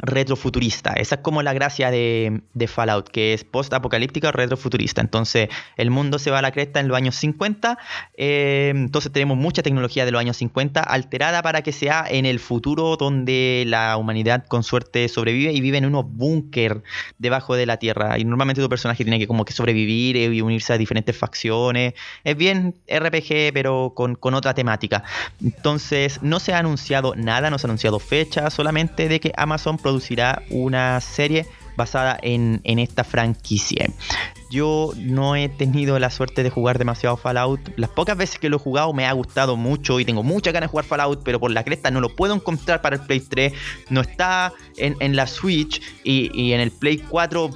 Retrofuturista. 0.01 0.93
Esa 0.93 1.15
es 1.15 1.21
como 1.21 1.43
la 1.43 1.53
gracia 1.53 1.91
de, 1.91 2.41
Fallout, 2.67 3.09
que 3.09 3.33
es 3.33 3.43
post-apocalíptica 3.43 4.29
o 4.29 4.31
retrofuturista. 4.31 5.01
Entonces, 5.01 5.49
el 5.77 5.91
mundo 5.91 6.19
se 6.19 6.31
va 6.31 6.39
a 6.39 6.41
la 6.41 6.51
cresta 6.51 6.79
en 6.79 6.87
los 6.87 6.97
años 6.97 7.15
50. 7.15 7.77
Eh, 8.15 8.71
entonces, 8.73 9.11
tenemos 9.11 9.37
mucha 9.37 9.61
tecnología 9.61 10.05
de 10.05 10.11
los 10.11 10.19
años 10.19 10.37
50 10.37 10.81
alterada 10.81 11.41
para 11.41 11.61
que 11.61 11.71
sea 11.71 12.05
en 12.09 12.25
el 12.25 12.39
futuro 12.39 12.95
donde 12.95 13.63
la 13.67 13.97
humanidad 13.97 14.45
con 14.47 14.63
suerte 14.63 15.07
sobrevive 15.09 15.51
y 15.51 15.61
vive 15.61 15.77
en 15.77 15.85
unos 15.85 16.05
búnker 16.07 16.81
debajo 17.17 17.55
de 17.55 17.65
la 17.65 17.77
tierra. 17.77 18.17
Y 18.17 18.25
normalmente 18.25 18.61
tu 18.61 18.69
personaje 18.69 19.03
tiene 19.03 19.19
que 19.19 19.27
como 19.27 19.45
que 19.45 19.53
sobrevivir 19.53 20.15
y 20.15 20.41
unirse 20.41 20.73
a 20.73 20.77
diferentes 20.77 21.17
facciones. 21.17 21.93
Es 22.23 22.37
bien 22.37 22.75
RPG, 22.87 23.53
pero 23.53 23.93
con, 23.95 24.15
con 24.15 24.33
otra 24.33 24.53
temática. 24.53 25.03
Entonces, 25.43 26.21
no 26.21 26.39
se 26.39 26.53
ha 26.53 26.59
anunciado 26.59 27.15
nada, 27.15 27.49
no 27.49 27.57
se 27.57 27.67
ha 27.67 27.69
anunciado 27.69 27.99
fecha, 27.99 28.49
solamente 28.49 29.07
de 29.07 29.19
que 29.19 29.33
Amazon 29.35 29.77
producirá 29.89 30.43
una 30.51 31.01
serie 31.01 31.47
basada 31.75 32.19
en, 32.21 32.61
esta 32.63 33.03
franquicia. 33.03 33.89
Yo 34.51 34.91
no 34.97 35.35
he 35.35 35.49
tenido 35.49 35.97
la 35.97 36.11
suerte 36.11 36.43
de 36.43 36.51
jugar 36.51 36.77
demasiado 36.77 37.17
Fallout. 37.17 37.59
Las 37.75 37.89
pocas 37.89 38.15
veces 38.15 38.37
que 38.37 38.49
lo 38.49 38.57
he 38.57 38.59
jugado 38.59 38.93
me 38.93 39.07
ha 39.07 39.13
gustado 39.13 39.55
mucho 39.55 39.99
y 39.99 40.05
tengo 40.05 40.21
mucha 40.21 40.51
ganas 40.51 40.67
de 40.67 40.71
jugar 40.71 40.85
Fallout, 40.85 41.21
pero 41.23 41.39
por 41.39 41.49
la 41.49 41.63
cresta 41.63 41.89
no 41.89 42.01
lo 42.01 42.15
puedo 42.15 42.35
encontrar 42.35 42.81
para 42.81 42.97
el 42.97 43.01
Play 43.01 43.21
3. 43.21 43.53
No 43.89 44.01
está 44.01 44.53
en, 44.77 45.15
la 45.15 45.25
Switch 45.25 45.81
y, 46.03 46.51
en 46.51 46.59
el 46.59 46.69
Play 46.69 46.97
4. 46.97 47.49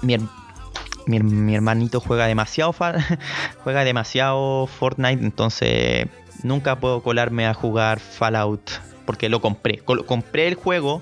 Mi, 0.00 1.54
hermanito 1.54 2.00
juega 2.00 2.26
demasiado 2.26 2.74
juega 3.64 3.84
demasiado 3.84 4.66
Fortnite, 4.66 5.22
entonces 5.22 6.06
nunca 6.42 6.80
puedo 6.80 7.02
colarme 7.02 7.46
a 7.46 7.52
jugar 7.52 8.00
Fallout 8.00 8.70
porque 9.04 9.30
lo 9.30 9.40
compré. 9.40 9.78
compré 9.78 10.48
el 10.48 10.54
juego 10.54 11.00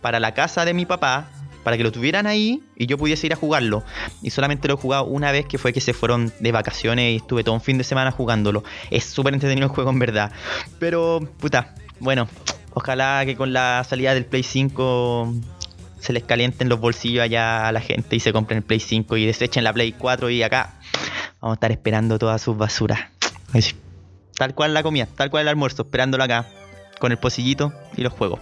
para 0.00 0.20
la 0.20 0.34
casa 0.34 0.64
de 0.64 0.74
mi 0.74 0.86
papá, 0.86 1.28
para 1.64 1.76
que 1.76 1.82
lo 1.82 1.92
tuvieran 1.92 2.26
ahí 2.26 2.62
y 2.76 2.86
yo 2.86 2.96
pudiese 2.96 3.26
ir 3.26 3.32
a 3.32 3.36
jugarlo. 3.36 3.84
Y 4.22 4.30
solamente 4.30 4.68
lo 4.68 4.74
he 4.74 4.76
jugado 4.76 5.04
una 5.04 5.32
vez 5.32 5.46
que 5.46 5.58
fue 5.58 5.72
que 5.72 5.80
se 5.80 5.92
fueron 5.92 6.32
de 6.40 6.52
vacaciones 6.52 7.12
y 7.12 7.16
estuve 7.16 7.44
todo 7.44 7.54
un 7.54 7.60
fin 7.60 7.78
de 7.78 7.84
semana 7.84 8.10
jugándolo. 8.10 8.64
Es 8.90 9.04
súper 9.04 9.34
entretenido 9.34 9.66
el 9.66 9.72
juego 9.72 9.90
en 9.90 9.98
verdad. 9.98 10.32
Pero, 10.78 11.20
puta, 11.38 11.74
bueno, 12.00 12.28
Ojalá 12.80 13.22
que 13.24 13.34
con 13.34 13.52
la 13.52 13.82
salida 13.82 14.14
del 14.14 14.24
Play 14.24 14.44
5 14.44 15.34
se 15.98 16.12
les 16.12 16.22
calienten 16.22 16.68
los 16.68 16.78
bolsillos 16.78 17.24
allá 17.24 17.66
a 17.66 17.72
la 17.72 17.80
gente 17.80 18.14
y 18.14 18.20
se 18.20 18.32
compren 18.32 18.58
el 18.58 18.62
Play 18.62 18.78
5 18.78 19.16
y 19.16 19.26
desechen 19.26 19.64
la 19.64 19.72
Play 19.72 19.90
4 19.92 20.30
y 20.30 20.44
acá 20.44 20.78
vamos 21.40 21.54
a 21.54 21.56
estar 21.56 21.72
esperando 21.72 22.20
todas 22.20 22.40
sus 22.40 22.56
basuras. 22.56 23.00
Tal 24.36 24.54
cual 24.54 24.74
la 24.74 24.84
comida, 24.84 25.08
tal 25.12 25.28
cual 25.28 25.42
el 25.42 25.48
almuerzo, 25.48 25.82
esperándolo 25.82 26.22
acá 26.22 26.46
con 27.00 27.10
el 27.10 27.18
pocillito 27.18 27.72
y 27.96 28.02
los 28.02 28.12
juegos. 28.12 28.38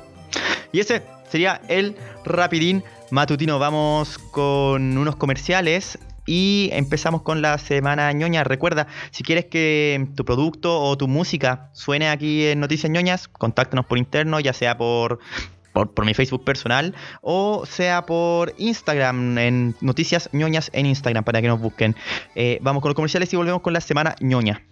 Y 0.70 0.80
ese 0.80 1.02
sería 1.28 1.61
el 1.68 1.97
rapidín 2.25 2.85
matutino. 3.11 3.59
Vamos 3.59 4.18
con 4.18 4.97
unos 4.99 5.16
comerciales 5.16 5.99
y 6.26 6.68
empezamos 6.73 7.23
con 7.23 7.40
la 7.40 7.56
semana 7.59 8.12
ñoña. 8.12 8.45
Recuerda, 8.45 8.87
si 9.11 9.23
quieres 9.23 9.47
que 9.47 10.09
tu 10.16 10.25
producto 10.25 10.80
o 10.83 10.97
tu 10.97 11.09
música 11.09 11.71
suene 11.73 12.09
aquí 12.09 12.47
en 12.47 12.61
Noticias 12.61 12.90
ñoñas, 12.90 13.28
contáctanos 13.28 13.87
por 13.87 13.99
interno, 13.99 14.40
ya 14.40 14.52
sea 14.52 14.76
por 14.76 15.21
por, 15.85 16.06
mi 16.06 16.14
Facebook 16.14 16.42
personal 16.42 16.95
o 17.21 17.64
sea 17.66 18.06
por 18.06 18.54
Instagram, 18.56 19.37
en 19.37 19.75
Noticias 19.83 20.30
ñoñas 20.33 20.71
en 20.73 20.87
Instagram 20.87 21.25
para 21.25 21.42
que 21.42 21.49
nos 21.49 21.61
busquen. 21.61 21.95
Eh, 22.35 22.59
vamos 22.62 22.80
con 22.83 22.90
los 22.90 22.97
comerciales 22.97 23.33
y 23.33 23.37
volvemos 23.37 23.61
con 23.61 23.73
la 23.73 23.80
semana 23.80 24.16
ñoña. 24.21 24.62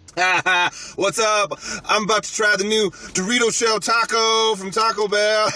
What's 0.95 1.19
up? 1.19 1.59
I'm 1.83 2.05
about 2.05 2.23
to 2.23 2.33
try 2.33 2.55
the 2.57 2.63
new 2.63 2.89
Dorito 2.89 3.51
Shell 3.53 3.81
Taco 3.81 4.55
from 4.55 4.71
Taco 4.71 5.09
Bell. 5.09 5.49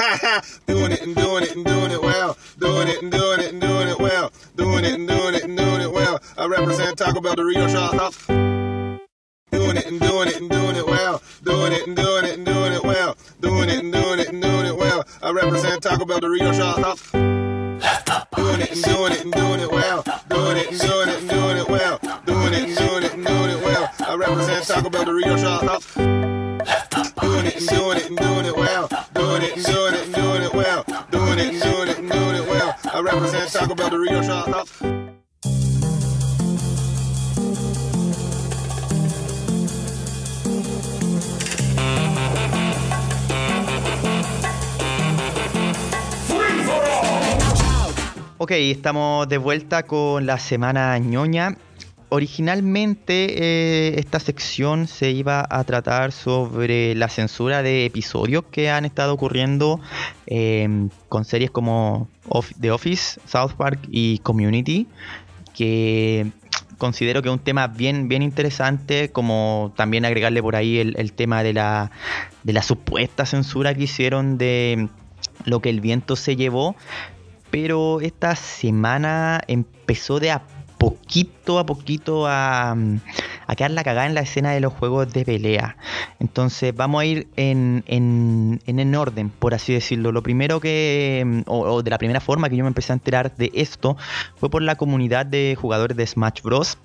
doing 0.67 0.91
it 0.91 1.01
and 1.01 1.15
doing 1.15 1.43
it 1.43 1.55
and 1.55 1.65
doing 1.65 1.91
it 1.91 2.01
well. 2.01 2.37
Doing 2.57 2.89
it 2.89 3.01
and 3.01 3.09
doing 3.09 3.39
it 3.39 3.53
and 3.53 3.61
doing 3.61 3.87
it 3.87 3.99
well. 3.99 4.33
Doing 4.57 4.83
it 4.83 4.95
and 4.95 5.07
doing 5.07 5.35
it 5.35 5.43
and 5.45 5.55
doing 5.57 5.81
it 5.81 5.91
well. 5.91 6.19
I 6.37 6.45
represent 6.47 6.97
Taco 6.97 7.21
Bell 7.21 7.37
Dorito 7.37 7.69
Shell 7.69 7.91
Taco. 7.91 8.99
Doing 9.51 9.77
it 9.77 9.85
and 9.85 9.99
doing 10.01 10.27
it 10.27 10.41
and 10.41 10.49
doing 10.49 10.75
it 10.75 10.85
well. 10.85 11.21
Doing 11.43 11.71
it 11.71 11.87
and 11.87 11.95
doing 11.95 12.25
it 12.25 12.33
and 12.33 12.45
doing 12.45 12.73
it 12.73 12.83
well. 12.83 13.15
Doing 13.39 13.69
it 13.69 13.79
and 13.79 13.93
doing 13.93 14.19
it 14.19 14.27
and 14.27 14.41
doing 14.41 14.65
it 14.65 14.75
well. 14.75 15.05
I 15.23 15.31
represent 15.31 15.83
Taco 15.83 16.03
Bell 16.03 16.19
Dorito 16.19 16.53
Shell 16.53 16.75
Taco. 16.75 16.95
Doing 18.35 18.61
it 18.61 18.71
and 18.73 18.83
doing 18.83 19.11
it 19.13 19.23
and 19.23 19.31
doing 19.31 19.33
it 19.33 19.37
well. 19.37 19.48
Ok, 48.41 48.51
estamos 48.51 49.27
de 49.27 49.37
vuelta 49.37 49.83
con 49.83 50.25
la 50.25 50.37
semana 50.37 50.97
ñoña 50.99 51.57
originalmente 52.09 53.13
eh, 53.37 53.99
esta 53.99 54.19
sección 54.19 54.87
se 54.87 55.11
iba 55.11 55.45
a 55.49 55.63
tratar 55.63 56.11
sobre 56.11 56.95
la 56.95 57.07
censura 57.07 57.63
de 57.63 57.85
episodios 57.85 58.43
que 58.51 58.69
han 58.69 58.85
estado 58.85 59.13
ocurriendo 59.13 59.79
em, 60.25 60.89
con 61.07 61.23
series 61.23 61.51
como 61.51 62.09
The 62.59 62.71
Office, 62.71 63.19
South 63.25 63.53
Park 63.57 63.79
y 63.89 64.17
Community, 64.19 64.87
que 65.53 66.31
considero 66.77 67.21
que 67.21 67.29
es 67.29 67.33
un 67.33 67.39
tema 67.39 67.67
bien, 67.67 68.07
bien 68.07 68.23
interesante, 68.23 69.11
como 69.11 69.73
también 69.75 70.05
agregarle 70.05 70.41
por 70.41 70.55
ahí 70.55 70.79
el, 70.79 71.13
tema 71.13 71.43
de 71.43 71.53
la, 71.53 71.91
de 72.43 72.53
la 72.53 72.63
supuesta 72.63 73.25
censura 73.25 73.75
que 73.75 73.83
hicieron 73.83 74.37
de 74.37 74.89
lo 75.45 75.61
que 75.61 75.69
el 75.69 75.81
viento 75.81 76.15
se 76.15 76.35
llevó. 76.35 76.75
Pero 77.51 77.99
esta 78.01 78.35
semana 78.35 79.41
empezó 79.47 80.19
de 80.19 80.31
a 80.31 80.43
poquito 80.79 81.59
a 81.59 81.65
poquito 81.65 82.25
a, 82.25 82.75
a 83.45 83.55
quedar 83.55 83.71
la 83.71 83.83
cagada 83.83 84.07
en 84.07 84.15
la 84.15 84.21
escena 84.21 84.51
de 84.51 84.61
los 84.61 84.73
juegos 84.73 85.13
de 85.13 85.25
pelea. 85.25 85.77
Entonces 86.19 86.73
vamos 86.75 87.01
a 87.01 87.05
ir 87.05 87.27
en, 87.35 87.83
en, 87.85 88.61
en, 88.65 88.95
orden, 88.95 89.29
por 89.29 89.53
así 89.53 89.73
decirlo. 89.73 90.11
Lo 90.11 90.23
primero 90.23 90.59
que, 90.59 91.43
o, 91.45 91.83
de 91.83 91.89
la 91.91 91.97
primera 91.99 92.21
forma 92.21 92.49
que 92.49 92.55
yo 92.55 92.63
me 92.63 92.69
empecé 92.69 92.93
a 92.93 92.95
enterar 92.95 93.35
de 93.35 93.51
esto, 93.53 93.97
fue 94.37 94.49
por 94.49 94.63
la 94.63 94.75
comunidad 94.75 95.25
de 95.25 95.55
jugadores 95.59 95.95
de 95.95 96.07
Smash 96.07 96.41
Bros 96.41 96.77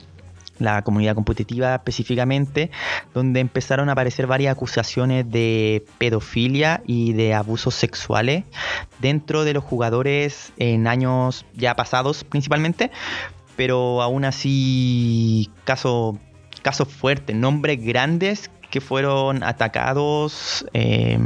la 0.59 0.83
comunidad 0.83 1.17
competitiva 1.17 1.75
específicamente, 1.75 2.71
donde 3.13 3.41
empezaron 3.41 3.89
a 3.89 3.93
aparecer 3.93 4.29
varias 4.29 4.53
acusaciones 4.53 5.29
de 5.29 5.85
pedofilia 5.99 6.81
y 6.87 7.13
de 7.13 7.35
abusos 7.35 7.75
sexuales 7.75 8.45
dentro 9.01 9.43
de 9.45 9.53
los 9.53 9.65
jugadores 9.65 10.53
en 10.57 10.87
años 10.87 11.45
ya 11.55 11.75
pasados 11.75 12.23
principalmente, 12.23 12.93
pero 13.57 14.03
aún 14.03 14.25
así 14.25 15.51
casos 15.65 16.17
caso 16.63 16.87
fuertes, 16.87 17.37
nombres 17.37 17.85
grandes 17.85 18.51
que 18.71 18.81
fueron 18.81 19.43
atacados. 19.45 20.67
Eh, 20.73 21.19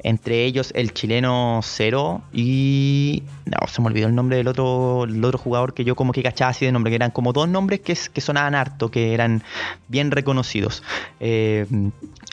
entre 0.00 0.44
ellos 0.44 0.72
el 0.74 0.92
chileno 0.92 1.60
Cero 1.62 2.22
y. 2.32 3.22
No, 3.44 3.66
se 3.68 3.80
me 3.80 3.88
olvidó 3.88 4.08
el 4.08 4.14
nombre 4.14 4.36
del 4.36 4.48
otro, 4.48 5.04
el 5.04 5.24
otro 5.24 5.38
jugador 5.38 5.74
que 5.74 5.84
yo 5.84 5.94
como 5.94 6.12
que 6.12 6.22
cachaba 6.22 6.50
así 6.50 6.64
de 6.64 6.72
nombre, 6.72 6.90
que 6.90 6.96
eran 6.96 7.10
como 7.10 7.32
dos 7.32 7.48
nombres 7.48 7.80
que, 7.80 7.96
que 8.12 8.20
sonaban 8.20 8.54
harto, 8.54 8.90
que 8.90 9.14
eran 9.14 9.42
bien 9.88 10.10
reconocidos. 10.10 10.82
Eh, 11.20 11.66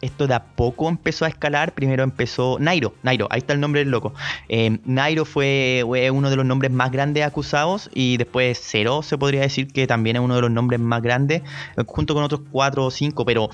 esto 0.01 0.27
de 0.27 0.33
a 0.33 0.43
poco 0.43 0.89
empezó 0.89 1.25
a 1.25 1.29
escalar. 1.29 1.73
Primero 1.73 2.03
empezó 2.03 2.57
Nairo, 2.59 2.93
Nairo, 3.03 3.27
ahí 3.29 3.39
está 3.39 3.53
el 3.53 3.59
nombre 3.59 3.79
del 3.79 3.89
loco. 3.89 4.13
Eh, 4.49 4.79
Nairo 4.85 5.25
fue, 5.25 5.83
uno 5.85 6.29
de 6.29 6.35
los 6.35 6.45
nombres 6.45 6.71
más 6.71 6.91
grandes 6.91 7.25
acusados 7.25 7.89
y 7.93 8.17
después 8.17 8.59
Cero 8.61 9.01
se 9.01 9.17
podría 9.17 9.41
decir 9.41 9.67
que 9.67 9.87
también 9.87 10.17
es 10.17 10.21
uno 10.21 10.35
de 10.35 10.41
los 10.41 10.51
nombres 10.51 10.79
más 10.79 11.01
grandes, 11.01 11.41
junto 11.85 12.13
con 12.13 12.23
otros 12.23 12.41
cuatro 12.51 12.85
o 12.85 12.91
cinco, 12.91 13.25
pero 13.25 13.49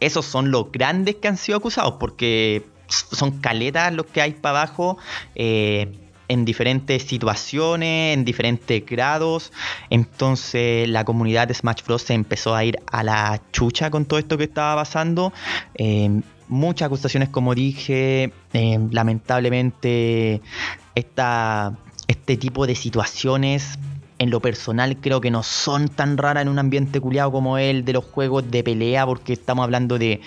esos 0.00 0.24
son 0.24 0.50
los 0.50 0.72
grandes 0.72 1.16
que 1.16 1.28
han 1.28 1.36
sido 1.36 1.58
acusados 1.58 1.94
porque 2.00 2.64
son 2.88 3.40
caletas 3.40 3.92
los 3.92 4.06
que 4.06 4.20
hay 4.20 4.32
para 4.32 4.62
abajo. 4.62 4.98
Eh, 5.34 5.92
en 6.28 6.44
diferentes 6.44 7.04
situaciones, 7.04 8.14
en 8.16 8.24
diferentes 8.24 8.84
grados. 8.84 9.52
Entonces 9.90 10.88
la 10.88 11.04
comunidad 11.04 11.48
de 11.48 11.54
Smash 11.54 11.82
Bros. 11.84 12.02
se 12.02 12.14
empezó 12.14 12.54
a 12.54 12.64
ir 12.64 12.78
a 12.90 13.02
la 13.02 13.40
chucha 13.52 13.90
con 13.90 14.04
todo 14.04 14.18
esto 14.18 14.36
que 14.36 14.44
estaba 14.44 14.82
pasando. 14.82 15.32
Eh, 15.74 16.20
muchas 16.48 16.86
acusaciones, 16.86 17.28
como 17.28 17.54
dije. 17.54 18.32
Eh, 18.52 18.78
lamentablemente, 18.90 20.40
este 20.94 22.36
tipo 22.36 22.66
de 22.66 22.74
situaciones. 22.74 23.78
En 24.18 24.30
lo 24.30 24.40
personal 24.40 24.96
creo 24.96 25.20
que 25.20 25.30
no 25.30 25.42
son 25.42 25.88
tan 25.88 26.16
raras 26.16 26.42
en 26.42 26.48
un 26.48 26.58
ambiente 26.58 27.00
culiado 27.00 27.30
como 27.30 27.58
el 27.58 27.84
de 27.84 27.92
los 27.92 28.04
juegos 28.06 28.50
de 28.50 28.64
pelea 28.64 29.04
porque 29.04 29.34
estamos 29.34 29.64
hablando 29.64 29.98
de 29.98 30.22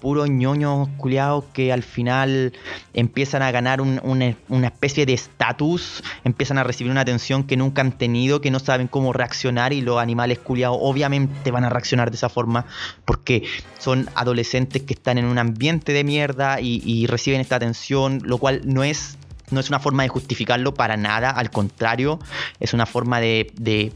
puros 0.00 0.28
ñoños 0.30 0.88
culiados 0.96 1.44
que 1.52 1.72
al 1.72 1.82
final 1.82 2.52
empiezan 2.94 3.42
a 3.42 3.50
ganar 3.50 3.80
una 3.80 4.66
especie 4.66 5.06
de 5.06 5.14
estatus, 5.14 6.02
empiezan 6.24 6.58
a 6.58 6.64
recibir 6.64 6.90
una 6.90 7.02
atención 7.02 7.44
que 7.44 7.56
nunca 7.56 7.82
han 7.82 7.92
tenido, 7.92 8.40
que 8.40 8.50
no 8.50 8.58
saben 8.58 8.88
cómo 8.88 9.12
reaccionar 9.12 9.72
y 9.72 9.80
los 9.80 9.98
animales 9.98 10.38
culiados 10.38 10.78
obviamente 10.80 11.50
van 11.50 11.64
a 11.64 11.68
reaccionar 11.68 12.10
de 12.10 12.16
esa 12.16 12.28
forma 12.28 12.66
porque 13.04 13.44
son 13.78 14.08
adolescentes 14.14 14.82
que 14.82 14.94
están 14.94 15.18
en 15.18 15.24
un 15.24 15.38
ambiente 15.38 15.92
de 15.92 16.04
mierda 16.04 16.60
y, 16.60 17.06
reciben 17.06 17.40
esta 17.40 17.56
atención, 17.56 18.20
lo 18.24 18.38
cual 18.38 18.62
no 18.64 18.84
es 18.84 19.18
no 19.50 19.60
es 19.60 19.70
una 19.70 19.78
forma 19.78 20.02
de 20.02 20.10
justificarlo 20.10 20.74
para 20.74 20.98
nada, 20.98 21.30
al 21.30 21.50
contrario, 21.50 22.18
es 22.60 22.74
una 22.74 22.84
forma 22.84 23.18
de 23.18 23.92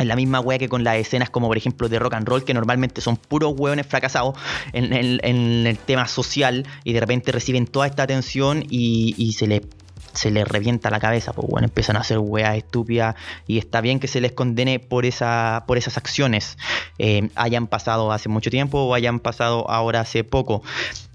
en 0.00 0.08
la 0.08 0.16
misma 0.16 0.40
wea 0.40 0.58
que 0.58 0.68
con 0.68 0.82
las 0.82 0.96
escenas 0.96 1.30
como 1.30 1.48
por 1.48 1.56
ejemplo 1.56 1.88
de 1.88 1.98
rock 1.98 2.14
and 2.14 2.26
roll, 2.26 2.44
que 2.44 2.54
normalmente 2.54 3.00
son 3.00 3.16
puros 3.16 3.54
hueones 3.56 3.86
fracasados 3.86 4.34
en, 4.72 4.92
el 5.22 5.78
tema 5.78 6.06
social 6.08 6.66
y 6.84 6.92
de 6.92 7.00
repente 7.00 7.32
reciben 7.32 7.66
toda 7.66 7.86
esta 7.86 8.02
atención 8.02 8.64
y, 8.68 9.32
se 9.36 9.46
les 9.46 9.62
se 10.12 10.30
revienta 10.44 10.90
la 10.90 10.98
cabeza, 10.98 11.32
pues 11.32 11.46
bueno, 11.48 11.68
empiezan 11.68 11.96
a 11.96 12.00
hacer 12.00 12.18
weas 12.18 12.56
estúpidas 12.56 13.14
y 13.46 13.58
está 13.58 13.80
bien 13.80 14.00
que 14.00 14.08
se 14.08 14.20
les 14.20 14.32
condene 14.32 14.80
por, 14.80 15.06
esa, 15.06 15.62
por 15.68 15.78
esas 15.78 15.96
acciones, 15.96 16.58
eh, 16.98 17.30
hayan 17.36 17.68
pasado 17.68 18.10
hace 18.10 18.28
mucho 18.28 18.50
tiempo 18.50 18.80
o 18.80 18.94
hayan 18.94 19.20
pasado 19.20 19.70
ahora 19.70 20.00
hace 20.00 20.24
poco. 20.24 20.62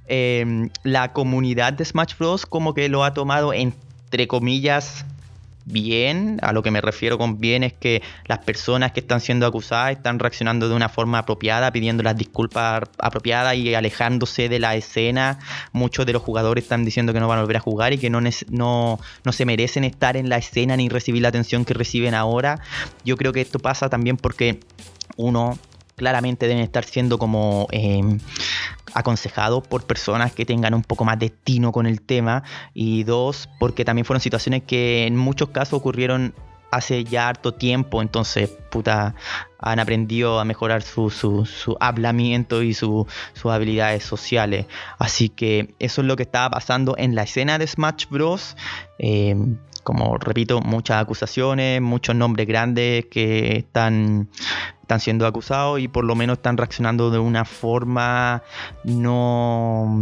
Eh, 0.07 0.69
la 0.83 1.11
comunidad 1.11 1.73
de 1.73 1.83
Smash 1.83 2.13
Bros. 2.17 2.45
como 2.45 2.73
que 2.73 2.87
lo 2.87 3.03
ha 3.03 3.13
tomado 3.13 3.51
entre 3.53 4.27
comillas 4.27 5.05
bien. 5.65 6.39
A 6.41 6.53
lo 6.53 6.63
que 6.63 6.71
me 6.71 6.81
refiero 6.81 7.17
con 7.17 7.39
bien 7.39 7.63
es 7.63 7.73
que 7.73 8.01
las 8.25 8.39
personas 8.39 8.91
que 8.91 9.01
están 9.01 9.19
siendo 9.19 9.45
acusadas 9.45 9.91
están 9.91 10.19
reaccionando 10.19 10.69
de 10.69 10.75
una 10.75 10.89
forma 10.89 11.19
apropiada, 11.19 11.71
pidiendo 11.71 12.03
las 12.03 12.15
disculpas 12.15 12.83
apropiadas 12.97 13.55
y 13.55 13.73
alejándose 13.73 14.47
de 14.47 14.59
la 14.59 14.75
escena. 14.75 15.39
Muchos 15.73 16.05
de 16.05 16.13
los 16.13 16.21
jugadores 16.21 16.63
están 16.63 16.85
diciendo 16.85 17.13
que 17.13 17.19
no 17.19 17.27
van 17.27 17.39
a 17.39 17.41
volver 17.41 17.57
a 17.57 17.61
jugar 17.61 17.93
y 17.93 17.97
que 17.97 18.09
no, 18.09 18.21
no, 18.21 18.99
no 19.23 19.31
se 19.31 19.45
merecen 19.45 19.83
estar 19.83 20.15
en 20.15 20.29
la 20.29 20.37
escena 20.37 20.77
ni 20.77 20.89
recibir 20.89 21.21
la 21.21 21.29
atención 21.29 21.65
que 21.65 21.73
reciben 21.73 22.13
ahora. 22.13 22.59
Yo 23.03 23.17
creo 23.17 23.33
que 23.33 23.41
esto 23.41 23.59
pasa 23.59 23.89
también 23.89 24.17
porque 24.17 24.59
uno 25.17 25.57
claramente 25.95 26.47
deben 26.47 26.63
estar 26.63 26.85
siendo 26.85 27.17
como 27.17 27.67
em, 27.71 28.19
aconsejado 28.95 29.61
por 29.61 29.85
personas 29.85 30.33
que 30.33 30.45
tengan 30.45 30.73
un 30.73 30.81
poco 30.81 31.05
más 31.05 31.19
de 31.19 31.29
tino 31.29 31.71
con 31.71 31.85
el 31.85 32.01
tema. 32.01 32.43
Y 32.73 33.03
dos, 33.03 33.47
porque 33.59 33.85
también 33.85 34.05
fueron 34.05 34.21
situaciones 34.21 34.63
que 34.63 35.05
en 35.05 35.15
muchos 35.15 35.49
casos 35.49 35.73
ocurrieron 35.73 36.33
hace 36.71 37.03
ya 37.03 37.29
harto 37.29 37.53
tiempo, 37.53 38.01
entonces, 38.01 38.49
puta, 38.69 39.15
han 39.59 39.79
aprendido 39.79 40.39
a 40.39 40.45
mejorar 40.45 40.81
su, 40.81 41.09
su, 41.09 41.77
hablamiento 41.79 42.63
y 42.63 42.73
sus 42.73 43.07
habilidades 43.45 44.03
sociales. 44.03 44.65
Así 44.97 45.29
que 45.29 45.73
eso 45.79 46.01
es 46.01 46.07
lo 46.07 46.15
que 46.15 46.23
estaba 46.23 46.49
pasando 46.49 46.95
en 46.97 47.15
la 47.15 47.23
escena 47.23 47.57
de 47.57 47.67
Smash 47.67 48.07
Bros. 48.09 48.57
Eh, 48.99 49.35
como 49.83 50.17
repito, 50.17 50.61
muchas 50.61 51.01
acusaciones, 51.01 51.79
muchos 51.79 52.15
nombres 52.15 52.47
grandes 52.47 53.05
que 53.05 53.57
están, 53.57 54.29
están 54.85 54.99
siendo 54.99 55.25
acusados 55.25 55.79
y 55.79 55.87
por 55.87 56.05
lo 56.05 56.15
menos 56.15 56.37
están 56.37 56.57
reaccionando 56.57 57.09
de 57.09 57.19
una 57.19 57.43
forma 57.43 58.43
no 58.83 59.99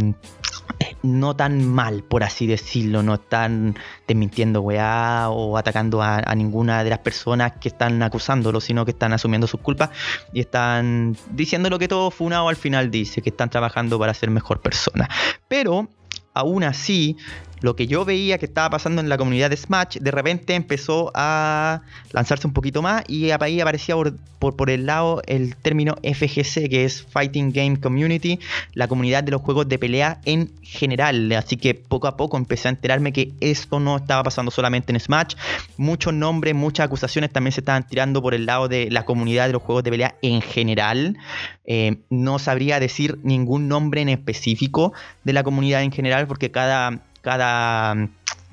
no 1.02 1.36
tan 1.36 1.66
mal, 1.66 2.02
por 2.02 2.22
así 2.22 2.46
decirlo, 2.46 3.02
no 3.02 3.14
están 3.14 3.76
desmintiendo 4.06 4.60
weá 4.60 5.28
o 5.28 5.56
atacando 5.58 6.02
a, 6.02 6.22
ninguna 6.34 6.84
de 6.84 6.90
las 6.90 6.98
personas 7.00 7.52
que 7.60 7.68
están 7.68 8.02
acusándolo, 8.02 8.60
sino 8.60 8.84
que 8.84 8.92
están 8.92 9.12
asumiendo 9.12 9.46
sus 9.46 9.60
culpas 9.60 9.90
y 10.32 10.40
están 10.40 11.16
diciendo 11.30 11.68
lo 11.70 11.78
que 11.78 11.88
todo 11.88 12.10
Funado 12.10 12.48
al 12.48 12.56
final 12.56 12.90
dice, 12.90 13.22
que 13.22 13.30
están 13.30 13.50
trabajando 13.50 13.98
para 13.98 14.14
ser 14.14 14.30
mejor 14.30 14.60
persona. 14.60 15.08
Pero 15.48 15.88
aún 16.32 16.64
así, 16.64 17.16
lo 17.60 17.76
que 17.76 17.86
yo 17.86 18.04
veía 18.04 18.38
que 18.38 18.46
estaba 18.46 18.70
pasando 18.70 19.00
en 19.00 19.08
la 19.08 19.16
comunidad 19.16 19.50
de 19.50 19.56
Smash, 19.56 19.98
de 19.98 20.10
repente 20.10 20.54
empezó 20.54 21.10
a 21.14 21.82
lanzarse 22.12 22.46
un 22.46 22.52
poquito 22.52 22.82
más 22.82 23.04
y 23.08 23.30
ahí 23.30 23.60
aparecía 23.60 23.96
por, 24.38 24.70
el 24.70 24.86
lado 24.86 25.22
el 25.26 25.56
término 25.56 25.94
FGC, 26.02 26.68
que 26.68 26.84
es 26.84 27.02
Fighting 27.02 27.52
Game 27.52 27.80
Community, 27.80 28.38
la 28.74 28.88
comunidad 28.88 29.24
de 29.24 29.30
los 29.30 29.40
juegos 29.40 29.68
de 29.68 29.78
pelea 29.78 30.20
en 30.26 30.50
general. 30.62 31.32
Así 31.32 31.56
que 31.56 31.74
poco 31.74 32.06
a 32.06 32.16
poco 32.16 32.36
empecé 32.36 32.68
a 32.68 32.72
enterarme 32.72 33.12
que 33.12 33.32
esto 33.40 33.80
no 33.80 33.96
estaba 33.96 34.22
pasando 34.22 34.50
solamente 34.50 34.92
en 34.92 35.00
Smash. 35.00 35.34
Muchos 35.78 36.12
nombres, 36.12 36.54
muchas 36.54 36.84
acusaciones 36.86 37.30
también 37.30 37.52
se 37.52 37.60
estaban 37.60 37.86
tirando 37.86 38.20
por 38.20 38.34
el 38.34 38.44
lado 38.44 38.68
de 38.68 38.90
la 38.90 39.04
comunidad 39.04 39.46
de 39.46 39.54
los 39.54 39.62
juegos 39.62 39.82
de 39.84 39.90
pelea 39.90 40.14
en 40.20 40.42
general. 40.42 41.16
Eh, 41.64 41.96
no 42.10 42.38
sabría 42.38 42.78
decir 42.80 43.18
ningún 43.22 43.68
nombre 43.68 44.02
en 44.02 44.10
específico 44.10 44.92
de 45.24 45.32
la 45.32 45.42
comunidad 45.42 45.82
en 45.82 45.92
general 45.92 46.26
porque 46.26 46.50
cada 46.50 47.00
cada 47.24 47.94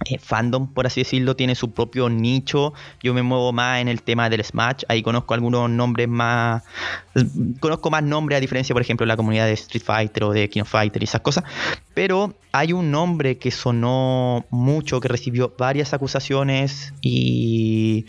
eh, 0.06 0.18
fandom, 0.18 0.68
por 0.74 0.88
así 0.88 1.02
decirlo, 1.02 1.36
tiene 1.36 1.54
su 1.54 1.72
propio 1.72 2.10
nicho. 2.10 2.74
Yo 3.04 3.14
me 3.14 3.22
muevo 3.22 3.52
más 3.54 3.82
en 3.82 3.88
el 3.88 4.02
tema 4.02 4.30
del 4.30 4.44
Smash. 4.44 4.84
Ahí 4.88 5.04
conozco 5.04 5.34
algunos 5.34 5.70
nombres 5.70 6.08
más. 6.08 6.64
Conozco 7.60 7.92
más 7.92 8.02
nombres, 8.02 8.38
a 8.38 8.40
diferencia, 8.40 8.74
por 8.74 8.82
ejemplo, 8.82 9.04
de 9.04 9.10
la 9.10 9.18
comunidad 9.18 9.46
de 9.46 9.54
Street 9.54 9.84
Fighter 9.84 10.24
o 10.24 10.32
de 10.32 10.50
King 10.50 10.64
Fighter 10.64 11.04
y 11.04 11.06
esas 11.06 11.22
cosas. 11.22 11.44
Pero 11.94 12.34
hay 12.52 12.74
un 12.74 12.90
nombre 12.90 13.38
que 13.38 13.52
sonó 13.52 14.46
mucho, 14.50 15.00
que 15.02 15.08
recibió 15.08 15.54
varias 15.58 15.94
acusaciones 15.94 16.94
y. 17.02 18.06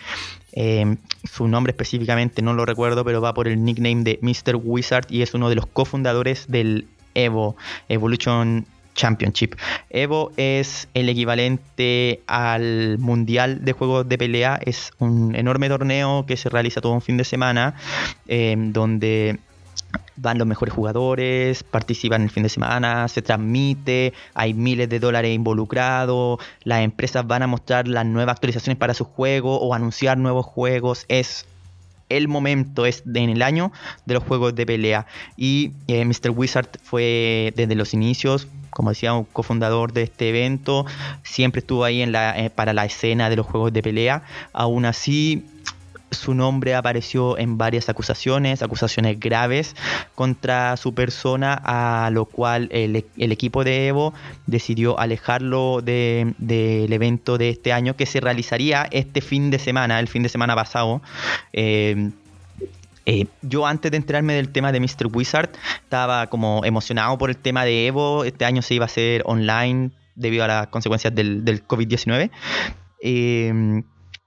Eh, 0.54 0.96
su 1.24 1.48
nombre 1.48 1.70
específicamente 1.70 2.42
no 2.42 2.52
lo 2.52 2.66
recuerdo, 2.66 3.04
pero 3.06 3.22
va 3.22 3.32
por 3.32 3.48
el 3.48 3.64
nickname 3.64 4.02
de 4.02 4.18
Mr. 4.20 4.56
Wizard 4.62 5.06
y 5.08 5.22
es 5.22 5.32
uno 5.32 5.48
de 5.48 5.54
los 5.54 5.64
cofundadores 5.66 6.46
del 6.46 6.88
Evo, 7.14 7.56
Evolution 7.88 8.66
Championship. 8.94 9.54
Evo 9.90 10.32
es 10.36 10.88
el 10.94 11.08
equivalente 11.08 12.22
al 12.26 12.98
Mundial 12.98 13.64
de 13.64 13.72
Juegos 13.72 14.08
de 14.08 14.18
Pelea. 14.18 14.58
Es 14.64 14.90
un 14.98 15.34
enorme 15.34 15.68
torneo 15.68 16.24
que 16.26 16.36
se 16.36 16.48
realiza 16.48 16.80
todo 16.80 16.92
un 16.92 17.02
fin 17.02 17.16
de 17.16 17.24
semana, 17.24 17.74
eh, 18.26 18.54
donde 18.58 19.38
van 20.16 20.38
los 20.38 20.46
mejores 20.46 20.74
jugadores, 20.74 21.62
participan 21.64 22.22
el 22.22 22.30
fin 22.30 22.42
de 22.42 22.48
semana, 22.48 23.08
se 23.08 23.22
transmite, 23.22 24.12
hay 24.34 24.54
miles 24.54 24.88
de 24.88 25.00
dólares 25.00 25.34
involucrados, 25.34 26.38
las 26.64 26.82
empresas 26.82 27.26
van 27.26 27.42
a 27.42 27.46
mostrar 27.46 27.88
las 27.88 28.06
nuevas 28.06 28.34
actualizaciones 28.34 28.78
para 28.78 28.94
sus 28.94 29.06
juegos 29.06 29.58
o 29.60 29.74
anunciar 29.74 30.18
nuevos 30.18 30.46
juegos. 30.46 31.04
Es 31.08 31.46
el 32.16 32.28
momento 32.28 32.86
es 32.86 33.02
en 33.06 33.30
el 33.30 33.42
año 33.42 33.72
de 34.06 34.14
los 34.14 34.22
juegos 34.22 34.54
de 34.54 34.66
pelea. 34.66 35.06
Y 35.36 35.72
eh, 35.88 36.04
Mr. 36.04 36.30
Wizard 36.30 36.68
fue 36.82 37.52
desde 37.56 37.74
los 37.74 37.94
inicios, 37.94 38.48
como 38.70 38.90
decía, 38.90 39.12
un 39.14 39.24
cofundador 39.24 39.92
de 39.92 40.02
este 40.02 40.30
evento. 40.30 40.86
Siempre 41.22 41.60
estuvo 41.60 41.84
ahí 41.84 42.02
en 42.02 42.12
la, 42.12 42.38
eh, 42.38 42.50
para 42.50 42.72
la 42.72 42.84
escena 42.84 43.30
de 43.30 43.36
los 43.36 43.46
juegos 43.46 43.72
de 43.72 43.82
pelea. 43.82 44.22
Aún 44.52 44.84
así, 44.84 45.44
su 46.12 46.34
nombre 46.34 46.74
apareció 46.74 47.38
en 47.38 47.58
varias 47.58 47.88
acusaciones, 47.88 48.62
acusaciones 48.62 49.18
graves 49.18 49.74
contra 50.14 50.76
su 50.76 50.94
persona, 50.94 51.60
a 51.64 52.10
lo 52.10 52.26
cual 52.26 52.68
el, 52.72 52.96
equipo 53.16 53.64
de 53.64 53.88
Evo 53.88 54.14
decidió 54.46 54.98
alejarlo 54.98 55.80
del 55.82 56.92
evento 56.92 57.38
de 57.38 57.50
este 57.50 57.72
año 57.72 57.96
que 57.96 58.06
se 58.06 58.20
realizaría 58.20 58.88
este 58.90 59.20
fin 59.20 59.50
de 59.50 59.58
semana, 59.58 60.00
el 60.00 60.08
fin 60.08 60.22
de 60.22 60.28
semana 60.28 60.54
pasado. 60.54 61.02
Eh, 61.52 62.10
eh, 63.04 63.26
yo 63.42 63.66
antes 63.66 63.90
de 63.90 63.96
enterarme 63.96 64.34
del 64.34 64.50
tema 64.50 64.70
de 64.70 64.78
Mr. 64.78 65.08
Wizard 65.12 65.50
estaba 65.82 66.28
como 66.28 66.64
emocionado 66.64 67.18
por 67.18 67.30
el 67.30 67.36
tema 67.36 67.64
de 67.64 67.88
Evo. 67.88 68.24
Este 68.24 68.44
año 68.44 68.62
se 68.62 68.74
iba 68.74 68.84
a 68.84 68.86
hacer 68.86 69.22
online 69.24 69.90
debido 70.14 70.44
a 70.44 70.46
las 70.46 70.66
consecuencias 70.68 71.14
del, 71.14 71.44
del 71.44 71.66
COVID-19. 71.66 72.30
Eh, 73.04 73.82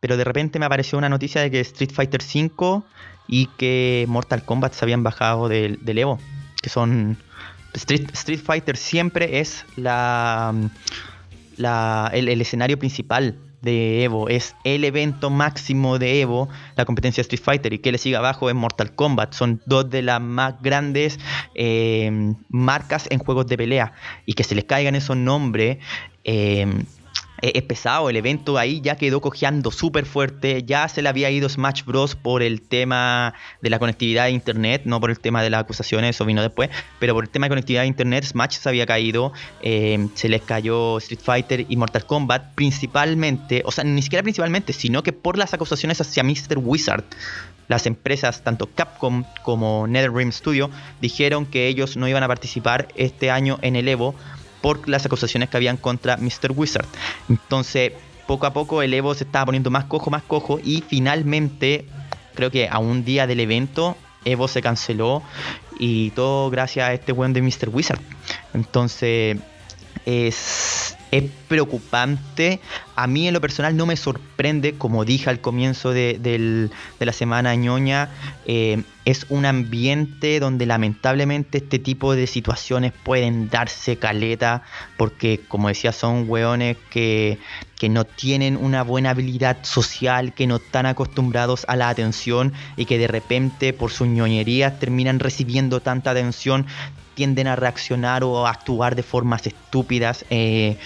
pero 0.05 0.17
de 0.17 0.23
repente 0.23 0.59
me 0.59 0.67
apareció 0.67 0.99
una 0.99 1.09
noticia 1.09 1.41
de 1.41 1.49
que 1.49 1.59
Street 1.61 1.89
Fighter 1.91 2.21
V 2.21 2.83
y 3.27 3.47
que 3.57 4.05
Mortal 4.07 4.45
Kombat 4.45 4.73
se 4.73 4.85
habían 4.85 5.01
bajado 5.01 5.49
del, 5.49 5.79
Evo. 5.83 6.19
Que 6.61 6.69
son. 6.69 7.17
Street, 7.73 8.11
Street, 8.13 8.39
Fighter 8.39 8.77
siempre 8.77 9.39
es 9.39 9.65
la, 9.77 10.53
la 11.57 12.11
el, 12.13 12.39
escenario 12.39 12.77
principal 12.77 13.39
de 13.63 14.03
Evo. 14.03 14.29
Es 14.29 14.55
el 14.63 14.83
evento 14.83 15.31
máximo 15.31 15.97
de 15.97 16.21
Evo, 16.21 16.49
la 16.75 16.85
competencia 16.85 17.21
de 17.21 17.23
Street 17.23 17.41
Fighter. 17.43 17.73
Y 17.73 17.79
que 17.79 17.91
le 17.91 17.97
sigue 17.97 18.15
abajo 18.15 18.47
es 18.51 18.55
Mortal 18.55 18.93
Kombat. 18.93 19.33
Son 19.33 19.59
dos 19.65 19.89
de 19.89 20.03
las 20.03 20.21
más 20.21 20.61
grandes 20.61 21.19
eh, 21.55 22.35
marcas 22.49 23.07
en 23.09 23.17
juegos 23.17 23.47
de 23.47 23.57
pelea. 23.57 23.93
Y 24.27 24.33
que 24.33 24.43
se 24.43 24.53
les 24.53 24.65
caigan 24.65 24.93
esos 24.93 25.17
nombres. 25.17 25.79
Eh, 26.23 26.67
es 27.41 27.63
pesado, 27.63 28.09
el 28.09 28.15
evento 28.15 28.57
ahí 28.57 28.81
ya 28.81 28.95
quedó 28.95 29.21
cojeando 29.21 29.71
súper 29.71 30.05
fuerte, 30.05 30.63
ya 30.63 30.87
se 30.87 31.01
le 31.01 31.09
había 31.09 31.29
ido 31.29 31.49
Smash 31.49 31.83
Bros. 31.83 32.15
por 32.15 32.41
el 32.41 32.61
tema 32.61 33.33
de 33.61 33.69
la 33.69 33.79
conectividad 33.79 34.25
de 34.25 34.31
Internet, 34.31 34.83
no 34.85 34.99
por 34.99 35.09
el 35.09 35.19
tema 35.19 35.43
de 35.43 35.49
las 35.49 35.61
acusaciones, 35.61 36.15
eso 36.15 36.25
vino 36.25 36.41
después, 36.41 36.69
pero 36.99 37.13
por 37.13 37.23
el 37.23 37.29
tema 37.29 37.45
de 37.45 37.49
conectividad 37.49 37.81
de 37.81 37.87
Internet 37.87 38.23
Smash 38.23 38.57
se 38.57 38.69
había 38.69 38.85
caído, 38.85 39.33
eh, 39.61 40.07
se 40.15 40.29
les 40.29 40.41
cayó 40.41 40.97
Street 40.97 41.19
Fighter 41.21 41.65
y 41.67 41.75
Mortal 41.75 42.05
Kombat 42.05 42.53
principalmente, 42.55 43.61
o 43.65 43.71
sea, 43.71 43.83
ni 43.83 44.01
siquiera 44.01 44.23
principalmente, 44.23 44.73
sino 44.73 45.03
que 45.03 45.13
por 45.13 45.37
las 45.37 45.53
acusaciones 45.53 46.01
hacia 46.01 46.23
Mr. 46.23 46.57
Wizard. 46.57 47.03
Las 47.67 47.87
empresas, 47.87 48.43
tanto 48.43 48.69
Capcom 48.75 49.23
como 49.41 49.87
NetherRealm 49.87 50.31
Studio, 50.31 50.69
dijeron 51.01 51.47
que 51.47 51.67
ellos 51.67 51.97
no 51.97 52.07
iban 52.07 52.21
a 52.21 52.27
participar 52.27 52.89
este 52.95 53.31
año 53.31 53.57
en 53.63 53.75
el 53.75 53.87
Evo 53.87 54.13
por 54.65 54.89
las 54.89 55.05
acusaciones 55.05 55.47
que 55.47 55.57
habían 55.57 55.77
contra 55.77 56.17
Mr. 56.17 56.51
Wizard. 56.55 56.87
Entonces, 57.29 57.93
poco 58.25 58.47
a 58.47 58.51
poco 58.51 58.81
el 58.81 58.95
Evo 58.95 59.13
se 59.13 59.23
estaba 59.23 59.45
poniendo 59.45 59.69
más 59.69 59.85
cojo, 59.85 60.09
más 60.09 60.23
cojo 60.23 60.59
y 60.63 60.83
finalmente, 60.87 61.85
creo 62.33 62.49
que 62.49 62.67
a 62.67 62.79
un 62.79 63.05
día 63.05 63.27
del 63.27 63.41
evento, 63.41 63.95
Evo 64.23 64.47
se 64.47 64.63
canceló 64.63 65.21
y 65.77 66.09
todo 66.09 66.49
gracias 66.49 66.89
a 66.89 66.93
este 66.93 67.11
buen 67.11 67.31
de 67.31 67.43
Mr. 67.43 67.69
Wizard. 67.71 67.99
Entonces, 68.55 69.37
es, 70.03 70.94
es 71.11 71.23
preocupante. 71.47 72.59
A 72.95 73.07
mí 73.07 73.27
en 73.27 73.33
lo 73.33 73.41
personal 73.41 73.75
no 73.75 73.85
me 73.85 73.97
sorprende, 73.97 74.73
como 74.73 75.05
dije 75.05 75.29
al 75.29 75.39
comienzo 75.39 75.91
de, 75.91 76.69
la 76.99 77.13
semana 77.13 77.55
ñoña, 77.55 78.09
eh, 78.45 78.83
es 79.05 79.25
un 79.29 79.45
ambiente 79.45 80.39
donde 80.39 80.65
lamentablemente 80.65 81.59
este 81.59 81.79
tipo 81.79 82.15
de 82.15 82.27
situaciones 82.27 82.91
pueden 82.91 83.49
darse 83.49 83.97
caleta, 83.97 84.63
porque 84.97 85.41
como 85.47 85.67
decía, 85.67 85.91
son 85.91 86.25
weones 86.27 86.77
que, 86.89 87.37
que 87.85 87.89
no 87.89 88.03
tienen 88.03 88.57
una 88.57 88.81
buena 88.81 89.11
habilidad 89.11 89.57
social, 89.61 90.33
que 90.33 90.47
no 90.47 90.55
están 90.55 90.87
acostumbrados 90.87 91.65
a 91.67 91.75
la 91.75 91.89
atención 91.89 92.51
y 92.77 92.85
que 92.85 92.97
de 92.97 93.05
repente 93.05 93.73
por 93.73 93.91
sus 93.91 94.07
ñoñerías 94.07 94.79
terminan 94.79 95.19
recibiendo 95.19 95.81
tanta 95.81 96.09
atención, 96.09 96.65
tienden 97.13 97.45
a 97.45 97.55
reaccionar 97.55 98.23
o 98.23 98.47
actuar 98.47 98.95
de 98.95 99.03
formas 99.03 99.45
estúpidas. 99.45 100.25
Eh, 100.31 100.79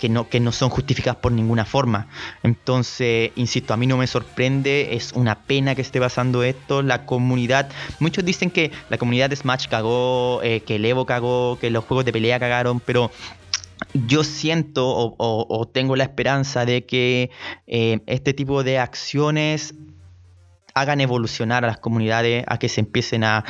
que 0.00 0.08
no, 0.08 0.30
que 0.30 0.40
no 0.40 0.50
son 0.50 0.70
justificadas 0.70 1.20
por 1.20 1.30
ninguna 1.30 1.66
forma. 1.66 2.08
Entonces, 2.42 3.32
insisto, 3.36 3.74
a 3.74 3.76
mí 3.76 3.86
no 3.86 3.98
me 3.98 4.06
sorprende, 4.06 4.94
es 4.96 5.12
una 5.12 5.42
pena 5.42 5.74
que 5.74 5.82
esté 5.82 6.00
pasando 6.00 6.42
esto. 6.42 6.80
La 6.80 7.04
comunidad, 7.04 7.68
muchos 7.98 8.24
dicen 8.24 8.50
que 8.50 8.72
la 8.88 8.96
comunidad 8.96 9.28
de 9.28 9.36
Smash 9.36 9.68
cagó, 9.68 10.40
eh, 10.42 10.62
que 10.62 10.76
el 10.76 10.86
Evo 10.86 11.04
cagó, 11.04 11.58
que 11.60 11.68
los 11.68 11.84
juegos 11.84 12.06
de 12.06 12.14
pelea 12.14 12.40
cagaron, 12.40 12.80
pero 12.80 13.10
yo 13.94 14.24
siento 14.24 15.14
o, 15.18 15.68
tengo 15.72 15.96
la 15.96 16.04
esperanza 16.04 16.64
de 16.64 16.86
que 16.86 17.30
eh, 17.66 18.00
este 18.06 18.34
tipo 18.34 18.62
de 18.62 18.78
acciones 18.78 19.74
hagan 20.74 21.00
evolucionar 21.00 21.64
a 21.64 21.68
las 21.68 21.78
comunidades, 21.78 22.44
a 22.46 22.58
que 22.58 22.68
se 22.68 22.80
empiecen 22.80 23.24
a, 23.24 23.44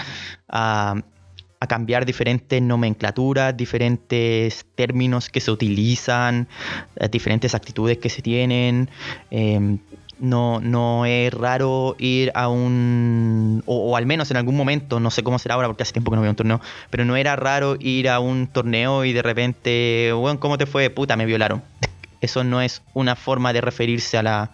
cambiar 1.68 2.06
diferentes 2.06 2.60
nomenclaturas, 2.62 3.54
diferentes 3.54 4.64
términos 4.74 5.28
que 5.28 5.40
se 5.40 5.50
utilizan, 5.50 6.48
eh, 6.96 7.08
diferentes 7.08 7.54
actitudes 7.54 7.98
que 7.98 8.08
se 8.08 8.22
tienen. 8.22 8.88
Em, 9.30 9.78
no, 10.20 10.60
no 10.60 11.06
es 11.06 11.32
raro 11.32 11.96
ir 11.98 12.30
a 12.34 12.48
un, 12.48 13.62
o, 13.66 13.96
al 13.96 14.06
menos 14.06 14.30
en 14.30 14.36
algún 14.36 14.56
momento, 14.56 15.00
no 15.00 15.10
sé 15.10 15.22
cómo 15.22 15.38
será 15.38 15.54
ahora 15.54 15.68
porque 15.68 15.82
hace 15.82 15.92
tiempo 15.92 16.10
que 16.10 16.16
no 16.16 16.22
veo 16.22 16.30
un 16.30 16.36
torneo, 16.36 16.60
pero 16.90 17.04
no 17.04 17.16
era 17.16 17.36
raro 17.36 17.76
ir 17.80 18.08
a 18.08 18.20
un 18.20 18.46
torneo 18.46 19.04
y 19.04 19.12
de 19.12 19.22
repente, 19.22 20.12
bueno, 20.14 20.38
¿cómo 20.38 20.58
te 20.58 20.66
fue? 20.66 20.90
Puta, 20.90 21.16
me 21.16 21.26
violaron. 21.26 21.62
Eso 22.20 22.44
no 22.44 22.60
es 22.60 22.82
una 22.92 23.16
forma 23.16 23.54
de 23.54 23.62
referirse 23.62 24.18
a, 24.18 24.22
la, 24.22 24.50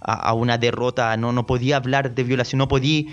a, 0.00 0.34
una 0.34 0.58
derrota, 0.58 1.16
no, 1.16 1.32
no 1.32 1.46
podía 1.46 1.76
hablar 1.76 2.14
de 2.14 2.22
violación, 2.22 2.58
no 2.58 2.68
podía 2.68 3.04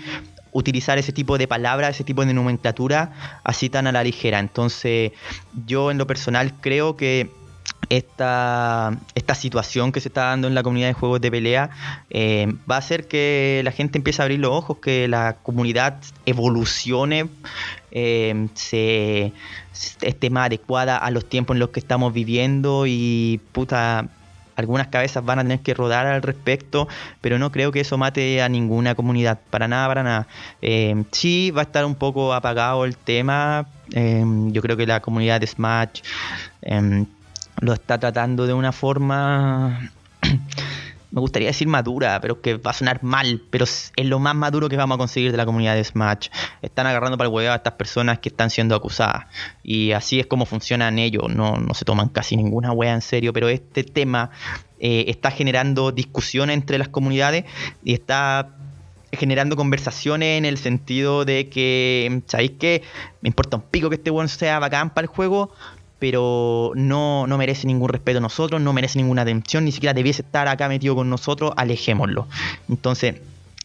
utilizar 0.52 0.98
ese 0.98 1.12
tipo 1.12 1.38
de 1.38 1.48
palabras, 1.48 1.96
ese 1.96 2.04
tipo 2.04 2.24
de 2.24 2.34
nomenclatura 2.34 3.40
así 3.44 3.70
tan 3.70 3.86
a 3.86 3.92
la 3.92 4.04
ligera. 4.04 4.38
Entonces, 4.38 5.12
yo 5.66 5.90
en 5.90 5.96
lo 5.96 6.06
personal 6.06 6.52
creo 6.60 6.96
que 6.96 7.30
esta, 7.88 8.98
esta 9.14 9.34
situación 9.34 9.92
que 9.92 10.00
se 10.00 10.08
está 10.08 10.24
dando 10.24 10.48
en 10.48 10.54
la 10.54 10.62
comunidad 10.62 10.88
de 10.88 10.94
juegos 10.94 11.20
de 11.20 11.30
pelea 11.30 11.70
eh, 12.10 12.54
va 12.70 12.76
a 12.76 12.78
hacer 12.78 13.08
que 13.08 13.60
la 13.64 13.72
gente 13.72 13.98
empiece 13.98 14.22
a 14.22 14.24
abrir 14.24 14.40
los 14.40 14.50
ojos, 14.50 14.78
que 14.78 15.08
la 15.08 15.36
comunidad 15.42 16.00
evolucione, 16.26 17.28
eh, 17.90 18.48
se, 18.54 19.32
esté 20.00 20.30
más 20.30 20.46
adecuada 20.46 20.96
a 20.96 21.10
los 21.10 21.28
tiempos 21.28 21.54
en 21.54 21.60
los 21.60 21.70
que 21.70 21.80
estamos 21.80 22.12
viviendo 22.12 22.84
y 22.86 23.40
puta, 23.52 24.08
algunas 24.56 24.88
cabezas 24.88 25.24
van 25.24 25.40
a 25.40 25.42
tener 25.42 25.60
que 25.60 25.74
rodar 25.74 26.06
al 26.06 26.22
respecto, 26.22 26.88
pero 27.20 27.38
no 27.38 27.50
creo 27.50 27.72
que 27.72 27.80
eso 27.80 27.98
mate 27.98 28.42
a 28.42 28.48
ninguna 28.48 28.94
comunidad, 28.94 29.40
para 29.50 29.66
nada, 29.66 29.88
para 29.88 30.02
nada. 30.02 30.26
Eh, 30.62 31.04
sí, 31.10 31.50
va 31.50 31.62
a 31.62 31.64
estar 31.64 31.84
un 31.84 31.96
poco 31.96 32.34
apagado 32.34 32.84
el 32.84 32.96
tema, 32.96 33.66
yo 33.90 34.62
creo 34.62 34.76
que 34.76 34.86
la 34.86 35.00
comunidad 35.00 35.40
de 35.40 35.46
Smash 35.46 36.00
lo 37.60 37.72
está 37.72 37.98
tratando 37.98 38.46
de 38.46 38.52
una 38.52 38.72
forma, 38.72 39.90
me 41.10 41.20
gustaría 41.20 41.48
decir 41.48 41.68
madura, 41.68 42.20
pero 42.20 42.40
que 42.40 42.56
va 42.56 42.72
a 42.72 42.74
sonar 42.74 43.02
mal, 43.02 43.42
pero 43.50 43.64
es 43.64 43.92
lo 43.96 44.18
más 44.18 44.34
maduro 44.34 44.68
que 44.68 44.76
vamos 44.76 44.96
a 44.96 44.98
conseguir 44.98 45.30
de 45.30 45.36
la 45.36 45.46
comunidad 45.46 45.74
de 45.74 45.84
Smash. 45.84 46.28
Están 46.62 46.86
agarrando 46.86 47.16
para 47.16 47.28
el 47.28 47.34
huevo 47.34 47.52
a 47.52 47.56
estas 47.56 47.74
personas 47.74 48.18
que 48.18 48.28
están 48.28 48.50
siendo 48.50 48.74
acusadas. 48.74 49.26
Y 49.62 49.92
así 49.92 50.20
es 50.20 50.26
como 50.26 50.46
funcionan 50.46 50.98
ellos, 50.98 51.34
no, 51.34 51.56
no 51.56 51.74
se 51.74 51.84
toman 51.84 52.08
casi 52.08 52.36
ninguna 52.36 52.72
wea 52.72 52.94
en 52.94 53.02
serio, 53.02 53.32
pero 53.32 53.48
este 53.48 53.84
tema 53.84 54.30
eh, 54.80 55.04
está 55.08 55.30
generando 55.30 55.92
discusiones 55.92 56.54
entre 56.54 56.78
las 56.78 56.88
comunidades 56.88 57.44
y 57.84 57.94
está 57.94 58.56
generando 59.12 59.56
conversaciones 59.56 60.38
en 60.38 60.44
el 60.44 60.58
sentido 60.58 61.24
de 61.24 61.48
que, 61.48 62.22
¿sabéis 62.26 62.52
qué? 62.58 62.82
Me 63.20 63.28
importa 63.28 63.56
un 63.56 63.62
pico 63.62 63.88
que 63.88 63.96
este 63.96 64.10
weón 64.10 64.28
sea 64.28 64.58
bacán 64.58 64.92
para 64.92 65.04
el 65.04 65.08
juego, 65.08 65.52
pero 65.98 66.72
no, 66.74 67.26
no 67.26 67.38
merece 67.38 67.66
ningún 67.66 67.88
respeto 67.88 68.18
a 68.18 68.20
nosotros, 68.20 68.60
no 68.60 68.72
merece 68.72 68.98
ninguna 68.98 69.22
atención, 69.22 69.64
ni 69.64 69.72
siquiera 69.72 69.94
debiese 69.94 70.22
estar 70.22 70.48
acá 70.48 70.68
metido 70.68 70.94
con 70.94 71.08
nosotros, 71.08 71.52
alejémoslo. 71.56 72.26
Entonces, 72.68 73.16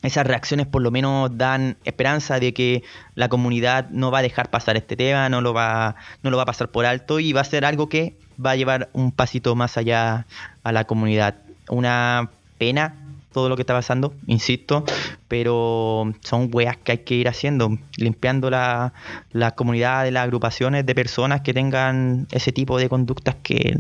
esas 0.01 0.25
reacciones 0.25 0.67
por 0.67 0.81
lo 0.81 0.91
menos 0.91 1.37
dan 1.37 1.77
esperanza 1.83 2.39
de 2.39 2.53
que 2.53 2.83
la 3.15 3.27
comunidad 3.27 3.89
no 3.89 4.11
va 4.11 4.19
a 4.19 4.21
dejar 4.21 4.49
pasar 4.49 4.77
este 4.77 4.95
tema, 4.95 5.27
no 5.29 5.41
lo 5.41 5.53
va, 5.53 5.95
no 6.23 6.29
lo 6.29 6.37
va 6.37 6.43
a 6.43 6.45
pasar 6.45 6.69
por 6.69 6.85
alto 6.85 7.19
y 7.19 7.33
va 7.33 7.41
a 7.41 7.45
ser 7.45 7.65
algo 7.65 7.89
que 7.89 8.15
va 8.43 8.51
a 8.51 8.55
llevar 8.55 8.89
un 8.93 9.11
pasito 9.11 9.55
más 9.55 9.77
allá 9.77 10.25
a 10.63 10.71
la 10.71 10.85
comunidad. 10.85 11.35
Una 11.67 12.29
pena 12.57 12.95
todo 13.33 13.49
lo 13.49 13.55
que 13.55 13.63
está 13.63 13.73
pasando, 13.73 14.13
insisto, 14.25 14.85
pero 15.29 16.11
son 16.21 16.49
weas 16.51 16.75
que 16.75 16.91
hay 16.91 16.97
que 16.99 17.13
ir 17.15 17.29
haciendo, 17.29 17.77
limpiando 17.95 18.49
la, 18.49 18.93
la 19.31 19.51
comunidad 19.51 20.03
de 20.03 20.11
las 20.11 20.23
agrupaciones 20.23 20.85
de 20.85 20.95
personas 20.95 21.41
que 21.41 21.53
tengan 21.53 22.27
ese 22.31 22.51
tipo 22.51 22.77
de 22.77 22.89
conductas 22.89 23.35
que 23.41 23.77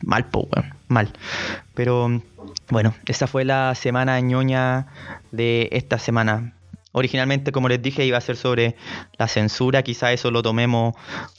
mal, 0.00 0.26
po, 0.26 0.48
mal. 0.88 1.12
Pero 1.74 2.22
bueno, 2.70 2.94
esa 3.06 3.26
fue 3.26 3.44
la 3.44 3.74
semana 3.74 4.18
ñoña 4.20 4.86
de 5.32 5.68
esta 5.72 5.98
semana. 5.98 6.54
Originalmente, 6.92 7.52
como 7.52 7.68
les 7.68 7.80
dije, 7.82 8.04
iba 8.04 8.18
a 8.18 8.20
ser 8.20 8.36
sobre 8.36 8.76
la 9.18 9.26
censura, 9.26 9.82
quizá 9.82 10.12
eso 10.12 10.30
lo 10.30 10.42
tomemos 10.42 10.94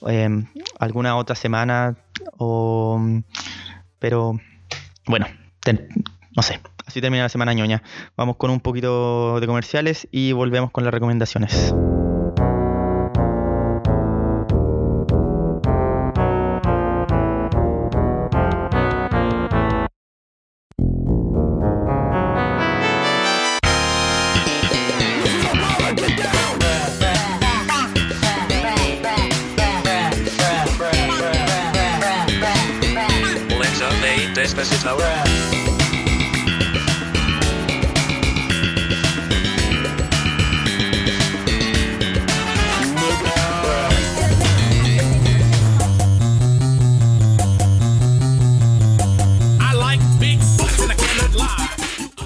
eh, 0.07 0.29
alguna 0.79 1.15
otra 1.15 1.35
semana, 1.35 1.95
o, 2.37 2.99
pero 3.99 4.39
bueno, 5.05 5.27
no 6.35 6.41
sé, 6.41 6.59
Así 6.85 7.01
termina 7.01 7.23
la 7.23 7.29
semana 7.29 7.53
ñoña. 7.53 7.81
Vamos 8.17 8.37
con 8.37 8.51
un 8.51 8.59
poquito 8.59 9.39
de 9.39 9.47
comerciales 9.47 10.07
y 10.11 10.31
volvemos 10.33 10.71
con 10.71 10.83
las 10.83 10.93
recomendaciones. 10.93 11.73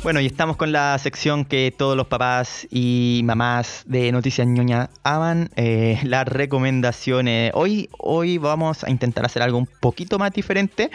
Bueno, 0.07 0.21
y 0.21 0.25
estamos 0.25 0.55
con 0.55 0.71
la 0.71 0.97
sección 0.99 1.43
que 1.43 1.75
todos 1.77 1.97
los 1.97 2.07
papás 2.07 2.65
y 2.71 3.23
mamás 3.25 3.83
de 3.87 4.09
Noticias 4.13 4.47
Ñoña 4.47 4.89
aman, 5.03 5.49
eh, 5.57 5.99
las 6.03 6.25
recomendaciones. 6.25 7.51
Hoy, 7.53 7.89
hoy 7.99 8.37
vamos 8.37 8.85
a 8.85 8.89
intentar 8.89 9.25
hacer 9.25 9.41
algo 9.41 9.57
un 9.57 9.67
poquito 9.81 10.17
más 10.17 10.31
diferente. 10.31 10.91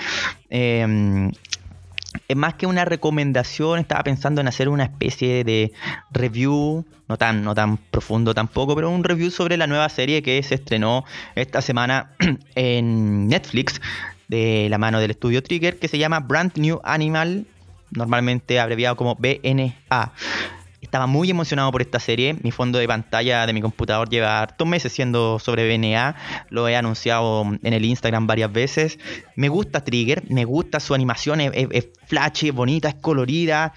Eh, 0.48 1.30
es 2.26 2.36
más 2.38 2.54
que 2.54 2.64
una 2.64 2.86
recomendación, 2.86 3.80
estaba 3.80 4.02
pensando 4.02 4.40
en 4.40 4.48
hacer 4.48 4.70
una 4.70 4.84
especie 4.84 5.44
de 5.44 5.72
review, 6.10 6.86
no 7.06 7.18
tan, 7.18 7.44
no 7.44 7.54
tan 7.54 7.76
profundo 7.76 8.32
tampoco, 8.32 8.74
pero 8.74 8.88
un 8.88 9.04
review 9.04 9.30
sobre 9.30 9.58
la 9.58 9.66
nueva 9.66 9.90
serie 9.90 10.22
que 10.22 10.42
se 10.42 10.54
estrenó 10.54 11.04
esta 11.34 11.60
semana 11.60 12.12
en 12.54 13.28
Netflix 13.28 13.78
de 14.28 14.68
la 14.70 14.78
mano 14.78 15.00
del 15.00 15.10
estudio 15.10 15.42
Trigger, 15.42 15.78
que 15.78 15.88
se 15.88 15.98
llama 15.98 16.20
Brand 16.20 16.52
New 16.56 16.80
Animal 16.82 17.44
normalmente 17.92 18.60
abreviado 18.60 18.96
como 18.96 19.16
BNA. 19.16 20.12
Estaba 20.80 21.06
muy 21.06 21.30
emocionado 21.30 21.70
por 21.70 21.80
esta 21.80 22.00
serie. 22.00 22.36
Mi 22.42 22.50
fondo 22.50 22.78
de 22.78 22.88
pantalla 22.88 23.46
de 23.46 23.52
mi 23.52 23.62
computador 23.62 24.10
lleva 24.10 24.42
hartos 24.42 24.66
meses 24.66 24.92
siendo 24.92 25.38
sobre 25.38 25.66
BNA. 25.66 26.16
Lo 26.50 26.68
he 26.68 26.76
anunciado 26.76 27.44
en 27.62 27.72
el 27.72 27.84
Instagram 27.84 28.26
varias 28.26 28.52
veces. 28.52 28.98
Me 29.36 29.48
gusta 29.48 29.84
Trigger, 29.84 30.24
me 30.28 30.44
gusta 30.44 30.80
su 30.80 30.94
animación, 30.94 31.40
es, 31.40 31.88
flashy, 32.06 32.48
es 32.48 32.54
bonita, 32.54 32.88
es 32.88 32.96
colorida. 32.96 33.72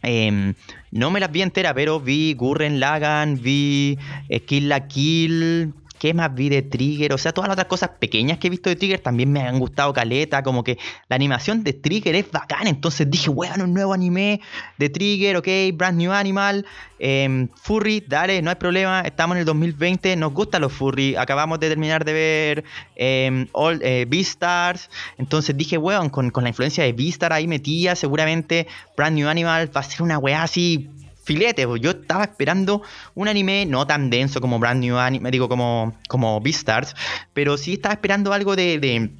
Em, 0.00 0.54
no 0.92 1.10
me 1.10 1.20
las 1.20 1.32
vi 1.32 1.42
entera, 1.42 1.74
pero 1.74 2.00
vi 2.00 2.34
Gurren 2.34 2.78
Lagan, 2.78 3.42
vi 3.42 3.98
eh, 4.28 4.60
la 4.60 4.86
Kill, 4.86 5.74
¿Qué 5.98 6.14
más 6.14 6.34
vi 6.34 6.48
de 6.48 6.62
Trigger? 6.62 7.12
O 7.12 7.18
sea, 7.18 7.32
todas 7.32 7.48
las 7.48 7.54
otras 7.54 7.68
cosas 7.68 7.90
pequeñas 7.98 8.38
que 8.38 8.46
he 8.46 8.50
visto 8.50 8.70
de 8.70 8.76
Trigger 8.76 9.00
también 9.00 9.32
me 9.32 9.40
han 9.40 9.58
gustado 9.58 9.92
caleta. 9.92 10.42
Como 10.42 10.62
que 10.62 10.78
la 11.08 11.16
animación 11.16 11.64
de 11.64 11.72
Trigger 11.72 12.14
es 12.14 12.30
bacán. 12.30 12.66
Entonces 12.66 13.10
dije, 13.10 13.30
bueno, 13.30 13.64
un 13.64 13.74
nuevo 13.74 13.92
anime 13.92 14.40
de 14.78 14.88
Trigger, 14.88 15.36
ok, 15.36 15.48
Brand 15.74 15.98
New 15.98 16.12
Animal. 16.12 16.66
Em, 16.98 17.48
furry, 17.54 18.04
dale, 18.06 18.42
no 18.42 18.50
hay 18.50 18.56
problema. 18.56 19.02
Estamos 19.02 19.36
en 19.36 19.40
el 19.40 19.44
2020, 19.44 20.16
nos 20.16 20.32
gustan 20.32 20.62
los 20.62 20.72
furry. 20.72 21.16
Acabamos 21.16 21.60
de 21.60 21.68
terminar 21.68 22.04
de 22.04 22.12
ver 22.12 22.64
eh, 22.96 23.46
All, 23.52 23.80
eh, 23.82 24.06
Beastars. 24.08 24.90
Entonces 25.16 25.56
dije, 25.56 25.78
weón, 25.78 26.10
con, 26.10 26.30
con 26.30 26.44
la 26.44 26.50
influencia 26.50 26.84
de 26.84 26.92
Beastar 26.92 27.32
ahí 27.32 27.46
metía, 27.46 27.96
seguramente 27.96 28.66
Brand 28.96 29.16
New 29.16 29.28
Animal 29.28 29.70
va 29.74 29.80
a 29.80 29.84
ser 29.84 30.02
una 30.02 30.18
weá 30.18 30.42
así 30.42 30.88
filete. 31.28 31.66
Yo 31.78 31.90
estaba 31.90 32.24
esperando 32.24 32.82
un 33.14 33.28
anime 33.28 33.66
no 33.66 33.86
tan 33.86 34.08
denso 34.08 34.40
como 34.40 34.58
Brand 34.58 34.80
New 34.82 34.96
Anime, 34.96 35.30
digo 35.30 35.46
como, 35.46 35.94
como 36.08 36.40
Beastars, 36.40 36.96
pero 37.34 37.58
sí 37.58 37.74
estaba 37.74 37.92
esperando 37.92 38.32
algo 38.32 38.56
de, 38.56 39.10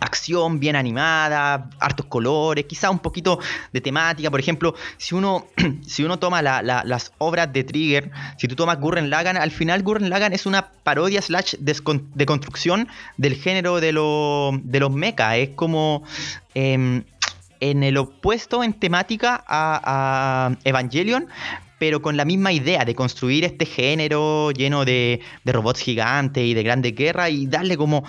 acción 0.00 0.58
bien 0.58 0.74
animada, 0.74 1.70
hartos 1.78 2.06
colores, 2.06 2.66
quizá 2.66 2.90
un 2.90 2.98
poquito 2.98 3.38
de 3.72 3.80
temática. 3.80 4.30
Por 4.30 4.40
ejemplo, 4.40 4.74
si 4.98 5.14
uno, 5.14 5.46
si 5.86 6.04
uno 6.04 6.18
toma 6.18 6.42
las 6.42 7.12
obras 7.18 7.50
de 7.52 7.64
Trigger, 7.64 8.10
si 8.36 8.46
tú 8.48 8.56
tomas 8.56 8.78
Gurren 8.78 9.08
Lagan, 9.08 9.36
al 9.36 9.52
final 9.52 9.82
Gurren 9.82 10.10
Lagan 10.10 10.32
es 10.32 10.46
una 10.46 10.68
parodia 10.82 11.22
slash 11.22 11.54
de 11.60 12.26
construcción 12.26 12.88
del 13.16 13.36
género 13.36 13.80
de, 13.80 13.92
de 14.64 14.80
los 14.80 14.90
mecha. 14.90 15.36
Es 15.36 15.50
como 15.50 16.02
em, 16.54 17.04
en 17.70 17.82
el 17.82 17.96
opuesto 17.96 18.62
en 18.62 18.74
temática 18.74 19.42
a, 19.48 20.54
Evangelion, 20.64 21.28
pero 21.78 22.02
con 22.02 22.16
la 22.16 22.24
misma 22.26 22.52
idea 22.52 22.84
de 22.84 22.94
construir 22.94 23.44
este 23.44 23.64
género 23.64 24.50
lleno 24.50 24.84
de, 24.84 25.20
robots 25.46 25.80
gigantes 25.80 26.44
y 26.44 26.52
de 26.52 26.62
grandes 26.62 26.94
guerras 26.94 27.30
y 27.30 27.46
darle 27.46 27.76
como 27.76 28.04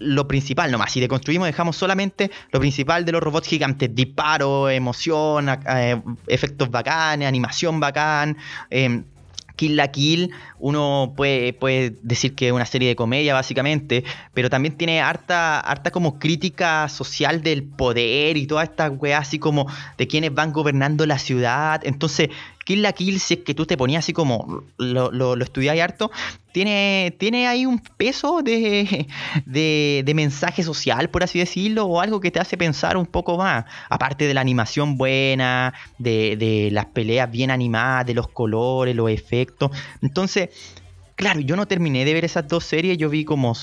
lo 0.00 0.26
principal 0.26 0.72
nomás. 0.72 0.92
Si 0.92 1.00
deconstruimos, 1.00 1.46
dejamos 1.46 1.76
solamente 1.76 2.30
lo 2.50 2.58
principal 2.58 3.04
de 3.04 3.12
los 3.12 3.22
robots 3.22 3.46
gigantes: 3.46 3.94
disparo, 3.94 4.68
emoción, 4.68 5.48
efectos 6.26 6.70
bacanes, 6.70 7.28
animación 7.28 7.78
bacán. 7.78 8.36
Eh, 8.70 9.02
Kill 9.58 9.76
la 9.76 9.88
Kill, 9.88 10.30
uno 10.58 11.12
puede, 11.16 11.52
decir 12.02 12.34
que 12.34 12.46
es 12.46 12.52
una 12.52 12.64
serie 12.64 12.88
de 12.88 12.96
comedia 12.96 13.34
básicamente, 13.34 14.04
pero 14.32 14.48
también 14.48 14.78
tiene 14.78 15.02
harta, 15.02 15.60
harta 15.60 15.90
como 15.90 16.18
crítica 16.18 16.88
social 16.88 17.42
del 17.42 17.64
poder 17.64 18.36
y 18.36 18.46
toda 18.46 18.62
esta 18.62 18.88
weá 18.88 19.18
así 19.18 19.38
como 19.38 19.66
de 19.98 20.06
quienes 20.06 20.32
van 20.32 20.52
gobernando 20.52 21.04
la 21.04 21.18
ciudad. 21.18 21.82
Entonces, 21.84 22.30
Kill 22.68 22.82
la 22.82 22.92
Kill, 22.92 23.18
si 23.18 23.32
es 23.32 23.40
que 23.40 23.54
tú 23.54 23.64
te 23.64 23.78
ponías 23.78 24.04
así 24.04 24.12
como 24.12 24.62
lo, 24.76 25.10
lo, 25.10 25.36
lo 25.36 25.46
harto, 25.82 26.10
tiene, 26.52 27.16
tiene 27.18 27.48
ahí 27.48 27.64
un 27.64 27.78
peso 27.78 28.42
de, 28.42 29.06
de, 29.46 30.12
mensaje 30.14 30.62
social, 30.62 31.08
por 31.08 31.22
así 31.22 31.38
decirlo, 31.38 31.86
o 31.86 32.02
algo 32.02 32.20
que 32.20 32.30
te 32.30 32.40
hace 32.40 32.58
pensar 32.58 32.98
un 32.98 33.06
poco 33.06 33.38
más. 33.38 33.64
Aparte 33.88 34.26
de 34.26 34.34
la 34.34 34.42
animación 34.42 34.98
buena, 34.98 35.72
de, 35.96 36.36
de 36.36 36.68
las 36.70 36.84
peleas 36.84 37.30
bien 37.30 37.50
animadas, 37.50 38.04
de 38.04 38.12
los 38.12 38.28
colores, 38.28 38.94
los 38.94 39.10
efectos. 39.10 39.70
Entonces, 40.02 40.50
claro, 41.16 41.40
yo 41.40 41.56
no 41.56 41.66
terminé 41.66 42.04
de 42.04 42.12
ver 42.12 42.26
esas 42.26 42.46
dos 42.48 42.64
series, 42.64 42.98
yo 42.98 43.08
vi 43.08 43.24
como 43.24 43.54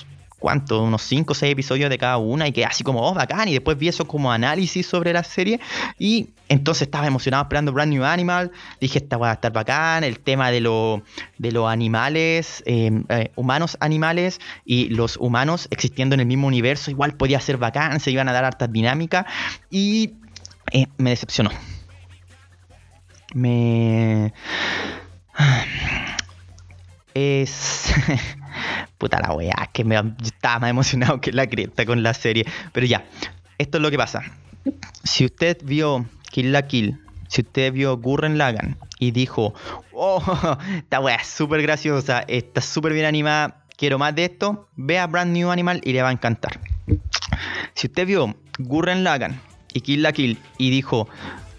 ¿cuánto? 0.46 0.84
Unos 0.84 1.02
5 1.02 1.32
o 1.32 1.36
6 1.36 1.54
episodios 1.54 1.90
de 1.90 1.98
cada 1.98 2.18
una 2.18 2.48
y 2.48 2.52
que 2.52 2.64
así 2.66 2.84
como, 2.84 3.02
oh, 3.02 3.16
bacán. 3.16 3.48
Y 3.48 3.54
después 3.54 3.80
vi 3.80 3.88
eso 3.88 4.06
como 4.06 4.32
análisis 4.32 4.86
sobre 4.86 5.12
la 5.12 5.24
serie. 5.24 5.60
Y 5.98 6.30
entonces 6.50 6.84
estaba 6.84 7.08
emocionado 7.08 7.42
esperando 7.42 7.74
Brand 7.74 7.92
New 7.92 8.04
Animal. 8.04 8.52
Dije, 8.80 9.00
esta 9.00 9.18
va 9.18 9.32
a 9.32 9.34
estar 9.34 9.52
bacán. 9.52 10.04
El 10.04 10.20
tema 10.20 10.52
de, 10.52 10.62
lo, 10.62 11.02
de 11.40 11.52
los 11.52 11.68
animales, 11.68 12.62
em, 12.68 13.06
eh, 13.10 13.32
humanos 13.36 13.76
animales 13.80 14.40
y 14.66 14.90
los 14.90 15.18
humanos 15.18 15.68
existiendo 15.72 16.14
en 16.14 16.20
el 16.20 16.28
mismo 16.28 16.46
universo, 16.46 16.92
igual 16.92 17.18
podía 17.18 17.40
ser 17.40 17.58
bacán. 17.58 18.00
Se 18.00 18.12
iban 18.12 18.30
a 18.30 18.32
dar 18.32 18.46
hartas 18.46 18.72
dinámicas. 18.72 19.26
Y 19.72 20.14
eh, 20.74 20.86
me 21.00 21.10
decepcionó. 21.10 21.50
Me. 23.34 24.32
Es. 27.16 27.92
Puta 28.98 29.20
la 29.20 29.34
weá, 29.34 29.70
que 29.74 29.84
me, 29.84 29.96
estaba 30.24 30.60
más 30.60 30.70
emocionado 30.70 31.22
que 31.22 31.32
la 31.32 31.48
cresta 31.48 31.86
con 31.86 32.04
la 32.04 32.14
serie. 32.14 32.46
Pero 32.72 32.86
ya, 32.86 33.06
esto 33.58 33.78
es 33.78 33.82
lo 33.82 33.92
que 33.92 33.98
pasa. 33.98 34.24
Si 35.04 35.26
usted 35.26 35.58
vio 35.64 36.06
Kill 36.32 36.52
la 36.52 36.68
Kill, 36.68 37.00
si 37.28 37.42
usted 37.42 37.72
vio 37.72 37.98
Gurren 37.98 38.38
Lagan 38.38 38.78
y 39.00 39.12
dijo, 39.12 39.54
oh, 39.94 40.58
esta 40.78 41.00
weá 41.00 41.16
es 41.16 41.28
súper 41.28 41.62
graciosa, 41.62 42.24
está 42.28 42.62
súper 42.62 42.94
bien 42.94 43.06
animada, 43.06 43.66
quiero 43.78 44.00
más 44.00 44.16
de 44.16 44.26
esto, 44.26 44.68
vea 44.76 45.08
Brand 45.08 45.36
New 45.36 45.52
Animal 45.52 45.82
y 45.84 45.94
le 45.94 46.02
va 46.02 46.10
a 46.10 46.12
encantar. 46.12 46.60
Si 47.74 47.88
usted 47.88 48.06
vio 48.06 48.36
Gurren 48.60 49.04
Lagan 49.04 49.40
y 49.74 49.82
Kill 49.82 50.02
la 50.02 50.12
Kill 50.14 50.40
y 50.58 50.70
dijo, 50.70 51.08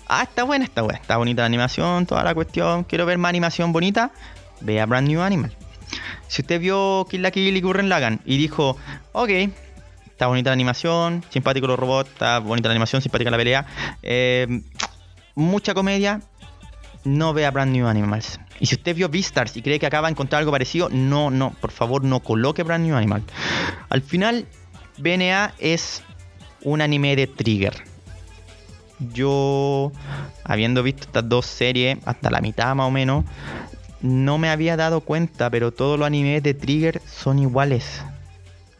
ah, 0.09 0.23
está 0.23 0.45
buena 0.45 0.65
esta 0.65 0.83
weá, 0.83 0.97
está 0.97 1.17
bonita 1.17 1.43
la 1.43 1.47
animación, 1.47 2.07
toda 2.07 2.25
la 2.25 2.35
cuestión, 2.35 2.85
quiero 2.85 3.07
ver 3.07 3.19
más 3.19 3.29
animación 3.29 3.73
bonita, 3.73 4.13
vea 4.61 4.87
Brand 4.87 5.09
New 5.09 5.21
Animal. 5.21 5.57
Si 6.29 6.43
usted 6.43 6.61
vio 6.61 7.07
Kill 7.09 7.23
la 7.23 7.31
Kill 7.31 7.57
y 7.57 7.61
Gurren 7.61 7.89
Lagan 7.89 8.21
y 8.25 8.37
dijo, 8.37 8.77
ok, 9.13 9.31
está 10.07 10.27
bonita 10.27 10.51
la 10.51 10.55
animación, 10.55 11.25
simpático 11.31 11.67
los 11.67 11.79
robots, 11.79 12.11
está 12.11 12.39
bonita 12.39 12.69
la 12.69 12.73
animación, 12.73 13.03
simpática 13.03 13.31
la 13.31 13.37
pelea, 13.37 13.67
eh, 14.03 14.63
mucha 15.35 15.75
comedia, 15.75 16.21
no 17.05 17.33
vea 17.33 17.51
Brand 17.51 17.73
New 17.73 17.87
Animals. 17.87 18.41
Y 18.59 18.67
si 18.67 18.75
usted 18.75 18.97
vio 18.97 19.09
Beastars 19.09 19.57
y 19.57 19.63
cree 19.63 19.79
que 19.79 19.87
acaba 19.87 20.09
de 20.09 20.13
encontrar 20.13 20.41
algo 20.41 20.53
parecido, 20.53 20.89
no, 20.91 21.31
no, 21.31 21.53
por 21.61 21.71
favor 21.71 22.03
no 22.05 22.21
coloque 22.21 22.63
Brand 22.63 22.85
New 22.85 22.97
Animal. 22.97 23.23
Al 23.89 24.03
final, 24.03 24.47
BNA 24.99 25.55
es 25.59 26.03
un 26.63 26.81
anime 26.81 27.15
de 27.17 27.27
Trigger. 27.27 27.75
Yo, 29.13 29.93
habiendo 30.45 30.83
visto 30.83 31.03
estas 31.03 31.29
dos 31.29 31.47
series, 31.47 31.99
hasta 32.07 32.31
la 32.31 32.41
mitad 32.41 32.75
más 32.75 32.89
o 32.89 32.91
menos, 32.91 33.25
no 34.01 34.39
me 34.39 34.49
había 34.49 34.77
dado 34.77 35.01
cuenta, 35.01 35.51
pero 35.51 35.73
todos 35.73 35.99
los 35.99 36.07
animes 36.07 36.43
de 36.43 36.55
Trigger 36.55 37.01
son 37.07 37.39
iguales. 37.39 38.03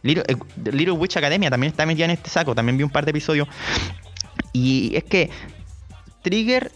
Little, 0.03 0.25
eh, 0.29 0.91
Witch 0.91 1.17
Academia 1.17 1.51
también 1.51 1.73
está 1.73 1.85
metida 1.85 2.05
en 2.05 2.13
este 2.13 2.31
saco, 2.31 2.55
también 2.55 2.77
vi 2.77 2.85
un 2.85 2.91
par 2.91 3.05
de 3.05 3.11
episodios. 3.11 3.49
Y 4.53 4.95
es 4.95 5.05
que 5.05 5.31
Trigger 6.23 6.71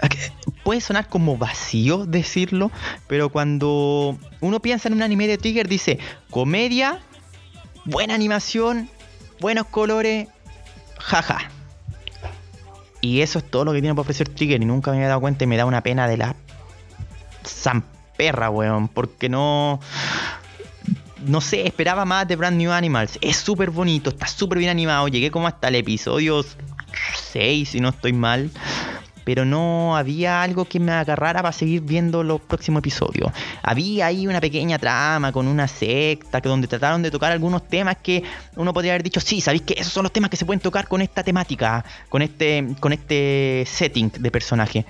puede 0.64 0.80
sonar 0.80 1.08
como 1.08 1.36
vacío 1.36 2.06
decirlo, 2.06 2.70
pero 3.06 3.30
cuando 3.30 4.18
uno 4.40 4.60
piensa 4.60 4.88
en 4.88 4.94
un 4.94 5.02
anime 5.02 5.26
de 5.26 5.38
Trigger 5.38 5.68
dice 5.68 5.98
comedia, 6.30 7.00
buena 7.84 8.14
animación, 8.14 8.90
buenos 9.40 9.66
colores, 9.66 10.28
jaja. 10.98 11.50
Y 13.00 13.20
eso 13.20 13.38
es 13.38 13.48
todo 13.48 13.64
lo 13.64 13.72
que 13.72 13.80
tiene 13.80 13.94
para 13.94 14.02
ofrecer 14.02 14.28
Trigger 14.28 14.60
y 14.60 14.64
nunca 14.64 14.90
me 14.90 14.98
había 14.98 15.08
dado 15.08 15.20
cuenta 15.20 15.44
y 15.44 15.46
me 15.46 15.56
da 15.56 15.64
una 15.64 15.82
pena 15.82 16.08
de 16.08 16.16
la 16.16 16.36
perra, 18.16 18.50
weón. 18.50 18.88
Porque 18.88 19.28
no. 19.28 19.80
No 21.24 21.40
sé, 21.40 21.66
esperaba 21.66 22.04
más 22.04 22.28
de 22.28 22.36
Brand 22.36 22.56
New 22.56 22.70
Animals. 22.70 23.18
Es 23.20 23.36
súper 23.36 23.70
bonito, 23.70 24.10
está 24.10 24.26
súper 24.26 24.58
bien 24.58 24.70
animado. 24.70 25.08
Llegué 25.08 25.30
como 25.30 25.48
hasta 25.48 25.68
el 25.68 25.76
episodio 25.76 26.44
6, 27.32 27.68
si 27.68 27.80
no 27.80 27.88
estoy 27.88 28.12
mal. 28.12 28.50
Pero 29.24 29.44
no 29.44 29.96
había 29.96 30.42
algo 30.42 30.66
que 30.66 30.78
me 30.78 30.92
agarrara 30.92 31.42
para 31.42 31.50
seguir 31.50 31.80
viendo 31.80 32.22
los 32.22 32.40
próximos 32.40 32.78
episodios. 32.78 33.32
Había 33.60 34.06
ahí 34.06 34.28
una 34.28 34.40
pequeña 34.40 34.78
trama 34.78 35.32
con 35.32 35.48
una 35.48 35.66
secta 35.66 36.40
que 36.40 36.48
donde 36.48 36.68
trataron 36.68 37.02
de 37.02 37.10
tocar 37.10 37.32
algunos 37.32 37.66
temas 37.66 37.96
que 37.96 38.22
uno 38.54 38.72
podría 38.72 38.92
haber 38.92 39.02
dicho, 39.02 39.18
sí, 39.18 39.40
sabéis 39.40 39.62
que 39.62 39.74
esos 39.76 39.92
son 39.92 40.04
los 40.04 40.12
temas 40.12 40.30
que 40.30 40.36
se 40.36 40.44
pueden 40.44 40.60
tocar 40.60 40.86
con 40.86 41.02
esta 41.02 41.24
temática, 41.24 41.84
con 42.08 42.22
este, 42.22 42.68
con 42.78 42.92
este 42.92 43.64
setting 43.66 44.12
de 44.16 44.30
personaje 44.30 44.86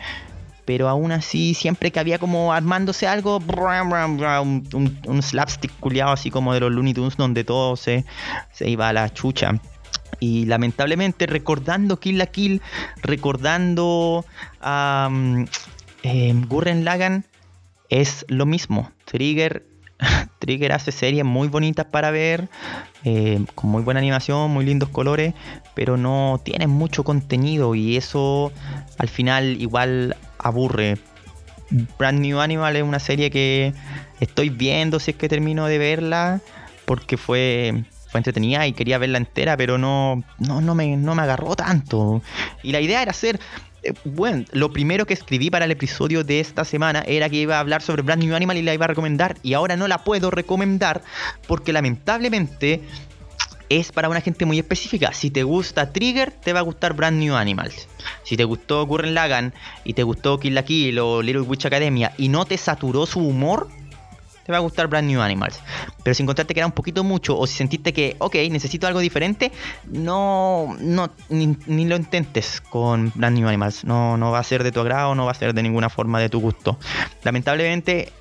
pero 0.66 0.88
aún 0.88 1.12
así, 1.12 1.54
siempre 1.54 1.90
que 1.92 2.00
había 2.00 2.18
como 2.18 2.52
armándose 2.52 3.06
algo, 3.06 3.38
un, 3.38 5.22
slapstick 5.22 5.72
culiado 5.78 6.12
así 6.12 6.30
como 6.30 6.52
de 6.52 6.60
los 6.60 6.72
Looney 6.72 6.92
Tunes, 6.92 7.16
donde 7.16 7.44
todo 7.44 7.76
se, 7.76 8.04
se 8.52 8.68
iba 8.68 8.88
a 8.88 8.92
la 8.92 9.08
chucha. 9.14 9.60
Y 10.18 10.44
lamentablemente, 10.46 11.26
recordando 11.26 11.98
Kill 11.98 12.18
la 12.18 12.26
Kill, 12.26 12.60
recordando 13.02 14.24
a 14.60 15.08
eh, 16.02 16.34
Gurren 16.48 16.84
Lagan, 16.84 17.24
es 17.88 18.26
lo 18.28 18.44
mismo. 18.44 18.90
Trigger 19.04 19.64
Trigger 20.38 20.72
hace 20.72 20.92
series 20.92 21.24
muy 21.24 21.48
bonitas 21.48 21.86
para 21.86 22.10
ver, 22.10 22.48
eh, 23.04 23.44
con 23.54 23.70
muy 23.70 23.82
buena 23.82 24.00
animación, 24.00 24.50
muy 24.50 24.64
lindos 24.64 24.88
colores, 24.90 25.34
pero 25.74 25.96
no 25.96 26.40
tienen 26.44 26.70
mucho 26.70 27.04
contenido 27.04 27.74
y 27.74 27.96
eso 27.96 28.52
al 28.98 29.08
final 29.08 29.60
igual 29.60 30.16
aburre. 30.38 30.98
Brand 31.98 32.20
New 32.20 32.40
Animal 32.40 32.76
es 32.76 32.82
una 32.82 33.00
serie 33.00 33.30
que 33.30 33.74
estoy 34.20 34.50
viendo 34.50 35.00
si 35.00 35.12
es 35.12 35.16
que 35.16 35.28
termino 35.28 35.66
de 35.66 35.78
verla, 35.78 36.40
porque 36.84 37.16
fue, 37.16 37.84
fue 38.08 38.20
entretenida 38.20 38.66
y 38.66 38.72
quería 38.72 38.98
verla 38.98 39.18
entera, 39.18 39.56
pero 39.56 39.76
no, 39.76 40.22
no, 40.38 40.60
no, 40.60 40.74
me, 40.74 40.96
no 40.96 41.14
me 41.14 41.22
agarró 41.22 41.56
tanto. 41.56 42.22
Y 42.62 42.70
la 42.70 42.80
idea 42.80 43.02
era 43.02 43.10
hacer 43.10 43.40
bueno, 44.04 44.44
lo 44.52 44.72
primero 44.72 45.06
que 45.06 45.14
escribí 45.14 45.50
para 45.50 45.64
el 45.64 45.70
episodio 45.70 46.24
de 46.24 46.40
esta 46.40 46.64
semana 46.64 47.02
era 47.06 47.28
que 47.28 47.36
iba 47.36 47.56
a 47.56 47.60
hablar 47.60 47.82
sobre 47.82 48.02
Brand 48.02 48.22
New 48.22 48.34
Animal 48.34 48.56
y 48.56 48.62
la 48.62 48.74
iba 48.74 48.84
a 48.84 48.88
recomendar. 48.88 49.36
Y 49.42 49.54
ahora 49.54 49.76
no 49.76 49.88
la 49.88 50.04
puedo 50.04 50.30
recomendar 50.30 51.02
porque 51.46 51.72
lamentablemente 51.72 52.82
es 53.68 53.92
para 53.92 54.08
una 54.08 54.20
gente 54.20 54.44
muy 54.44 54.58
específica. 54.58 55.12
Si 55.12 55.30
te 55.30 55.42
gusta 55.42 55.92
Trigger, 55.92 56.30
te 56.30 56.52
va 56.52 56.60
a 56.60 56.62
gustar 56.62 56.94
Brand 56.94 57.18
New 57.18 57.34
Animals. 57.34 57.88
Si 58.22 58.36
te 58.36 58.44
gustó 58.44 58.86
Gurren 58.86 59.14
Lagan 59.14 59.54
y 59.84 59.94
te 59.94 60.02
gustó 60.02 60.38
Kill 60.38 60.54
la 60.54 60.64
Kill 60.64 60.98
o 60.98 61.22
Little 61.22 61.42
Witch 61.42 61.66
Academia 61.66 62.12
y 62.16 62.28
no 62.28 62.44
te 62.44 62.56
saturó 62.58 63.06
su 63.06 63.20
humor, 63.20 63.68
te 64.46 64.52
va 64.52 64.58
a 64.58 64.60
gustar 64.60 64.86
Brand 64.86 65.10
New 65.10 65.20
Animals. 65.20 65.58
Pero 66.04 66.14
si 66.14 66.22
encontraste 66.22 66.54
que 66.54 66.60
era 66.60 66.66
un 66.66 66.72
poquito 66.72 67.02
mucho 67.02 67.36
o 67.36 67.48
si 67.48 67.56
sentiste 67.56 67.92
que, 67.92 68.14
ok, 68.18 68.36
necesito 68.48 68.86
algo 68.86 69.00
diferente, 69.00 69.50
no, 69.90 70.76
no 70.78 71.10
ni, 71.28 71.84
lo 71.84 71.96
intentes 71.96 72.60
con 72.60 73.10
Brand 73.16 73.36
New 73.36 73.48
Animals. 73.48 73.84
No, 73.84 74.16
no 74.16 74.30
va 74.30 74.38
a 74.38 74.44
ser 74.44 74.62
de 74.62 74.70
tu 74.70 74.78
agrado, 74.78 75.16
no 75.16 75.24
va 75.24 75.32
a 75.32 75.34
ser 75.34 75.52
de 75.52 75.64
ninguna 75.64 75.88
forma 75.88 76.20
de 76.20 76.28
tu 76.28 76.40
gusto. 76.40 76.78
Lamentablemente, 77.24 78.12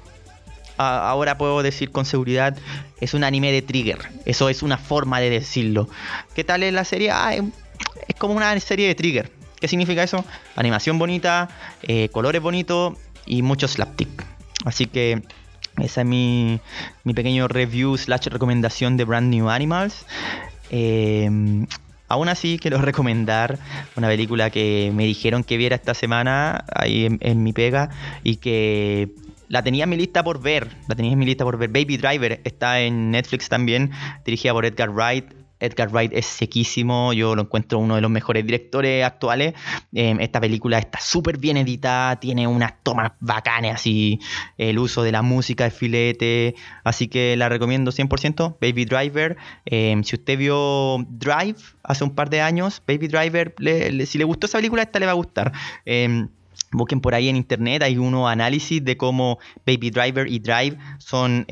ahora 0.77 1.37
puedo 1.37 1.61
decir 1.61 1.91
con 1.91 2.05
seguridad, 2.05 2.57
es 2.99 3.13
un 3.13 3.23
anime 3.23 3.51
de 3.51 3.61
trigger. 3.61 3.99
Eso 4.25 4.49
es 4.49 4.63
una 4.63 4.79
forma 4.79 5.19
de 5.19 5.29
decirlo. 5.29 5.87
¿Qué 6.33 6.43
tal 6.43 6.63
es 6.63 6.73
la 6.73 6.85
serie? 6.85 7.11
Ah, 7.11 7.35
es 7.35 8.15
como 8.17 8.33
una 8.33 8.59
serie 8.59 8.87
de 8.87 8.95
trigger. 8.95 9.31
¿Qué 9.59 9.67
significa 9.67 10.01
eso? 10.01 10.25
Animación 10.55 10.97
bonita, 10.97 11.49
eh, 11.83 12.09
colores 12.09 12.41
bonitos 12.41 12.97
y 13.27 13.43
mucho 13.43 13.67
slapstick. 13.67 14.25
Así 14.65 14.87
que 14.87 15.21
esa 15.79 16.01
es 16.01 16.07
mi, 16.07 16.59
mi 17.03 17.13
pequeño 17.13 17.47
review 17.47 17.97
slash 17.97 18.27
recomendación 18.27 18.97
de 18.97 19.05
Brand 19.05 19.33
New 19.33 19.49
Animals. 19.49 20.05
Eh, 20.71 21.29
Aún 22.07 22.29
así, 22.29 22.59
quiero 22.59 22.77
recomendar 22.81 23.59
una 23.95 24.07
película 24.07 24.49
que 24.49 24.91
me 24.93 25.05
dijeron 25.05 25.43
que 25.43 25.57
viera 25.57 25.75
esta 25.75 25.93
semana 25.93 26.65
ahí 26.73 27.17
en, 27.19 27.43
mi 27.43 27.53
pega 27.53 27.89
y 28.23 28.37
que 28.37 29.09
la 29.47 29.63
tenía 29.63 29.85
en 29.85 29.89
mi 29.89 29.97
lista 29.97 30.23
por 30.23 30.41
ver. 30.41 30.69
La 30.87 30.95
tenía 30.95 31.13
en 31.13 31.19
mi 31.19 31.25
lista 31.25 31.43
por 31.43 31.57
ver. 31.57 31.69
Baby 31.69 31.97
Driver 31.97 32.41
está 32.43 32.81
en 32.81 33.11
Netflix 33.11 33.49
también, 33.49 33.91
dirigida 34.25 34.53
por 34.53 34.65
Edgar 34.65 34.89
Wright. 34.91 35.25
Edgar 35.65 35.89
Wright 35.89 36.11
es 36.13 36.25
sequísimo, 36.25 37.13
yo 37.13 37.35
lo 37.35 37.43
encuentro 37.43 37.79
uno 37.79 37.95
de 37.95 38.01
los 38.01 38.11
mejores 38.11 38.45
directores 38.45 39.03
actuales. 39.03 39.53
Em, 39.93 40.19
esta 40.19 40.39
película 40.39 40.79
está 40.79 40.99
súper 40.99 41.37
bien 41.37 41.57
editada, 41.57 42.19
tiene 42.19 42.47
unas 42.47 42.81
tomas 42.83 43.11
bacanas 43.19 43.75
así, 43.75 44.19
el 44.57 44.79
uso 44.79 45.03
de 45.03 45.11
la 45.11 45.21
música 45.21 45.65
de 45.65 45.71
filete, 45.71 46.55
así 46.83 47.07
que 47.07 47.35
la 47.37 47.49
recomiendo 47.49 47.91
100%. 47.91 48.57
Baby 48.61 48.85
Driver, 48.85 49.37
em, 49.65 50.03
si 50.03 50.15
usted 50.15 50.37
vio 50.37 51.05
Drive 51.09 51.59
hace 51.83 52.03
un 52.03 52.15
par 52.15 52.29
de 52.29 52.41
años, 52.41 52.81
Baby 52.87 53.07
Driver, 53.07 53.55
si 54.05 54.17
le 54.17 54.23
gustó 54.23 54.47
esa 54.47 54.57
película, 54.57 54.83
esta 54.83 54.99
le 54.99 55.05
va 55.05 55.11
a 55.11 55.15
gustar. 55.15 55.51
Em, 55.85 56.29
busquen 56.71 57.01
por 57.01 57.15
ahí 57.15 57.29
en 57.29 57.35
internet, 57.35 57.83
hay 57.83 57.97
uno 57.97 58.27
análisis 58.27 58.83
de 58.83 58.97
cómo 58.97 59.39
Baby 59.65 59.91
Driver 59.91 60.27
y 60.27 60.39
Drive 60.39 60.77
son 60.97 61.45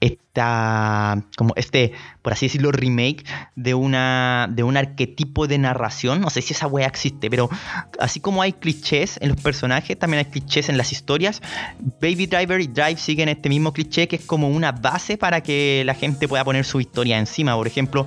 esta, 0.00 1.24
como 1.36 1.52
este, 1.56 1.92
por 2.22 2.32
así 2.32 2.46
decirlo, 2.46 2.70
remake 2.70 3.24
de 3.56 3.74
una 3.74 4.46
de 4.48 4.62
un 4.62 4.76
arquetipo 4.76 5.46
de 5.46 5.58
narración. 5.58 6.20
No 6.20 6.30
sé 6.30 6.42
si 6.42 6.54
esa 6.54 6.66
wea 6.66 6.86
existe, 6.86 7.28
pero 7.30 7.48
así 7.98 8.20
como 8.20 8.42
hay 8.42 8.52
clichés 8.52 9.18
en 9.20 9.30
los 9.30 9.40
personajes, 9.40 9.98
también 9.98 10.24
hay 10.24 10.30
clichés 10.30 10.68
en 10.68 10.76
las 10.76 10.92
historias. 10.92 11.42
Baby 12.00 12.26
Driver 12.26 12.60
y 12.60 12.68
Drive 12.68 12.98
siguen 12.98 13.28
este 13.28 13.48
mismo 13.48 13.72
cliché 13.72 14.06
que 14.06 14.16
es 14.16 14.24
como 14.24 14.48
una 14.48 14.72
base 14.72 15.18
para 15.18 15.42
que 15.42 15.82
la 15.84 15.94
gente 15.94 16.28
pueda 16.28 16.44
poner 16.44 16.64
su 16.64 16.80
historia 16.80 17.18
encima. 17.18 17.56
Por 17.56 17.66
ejemplo, 17.66 18.06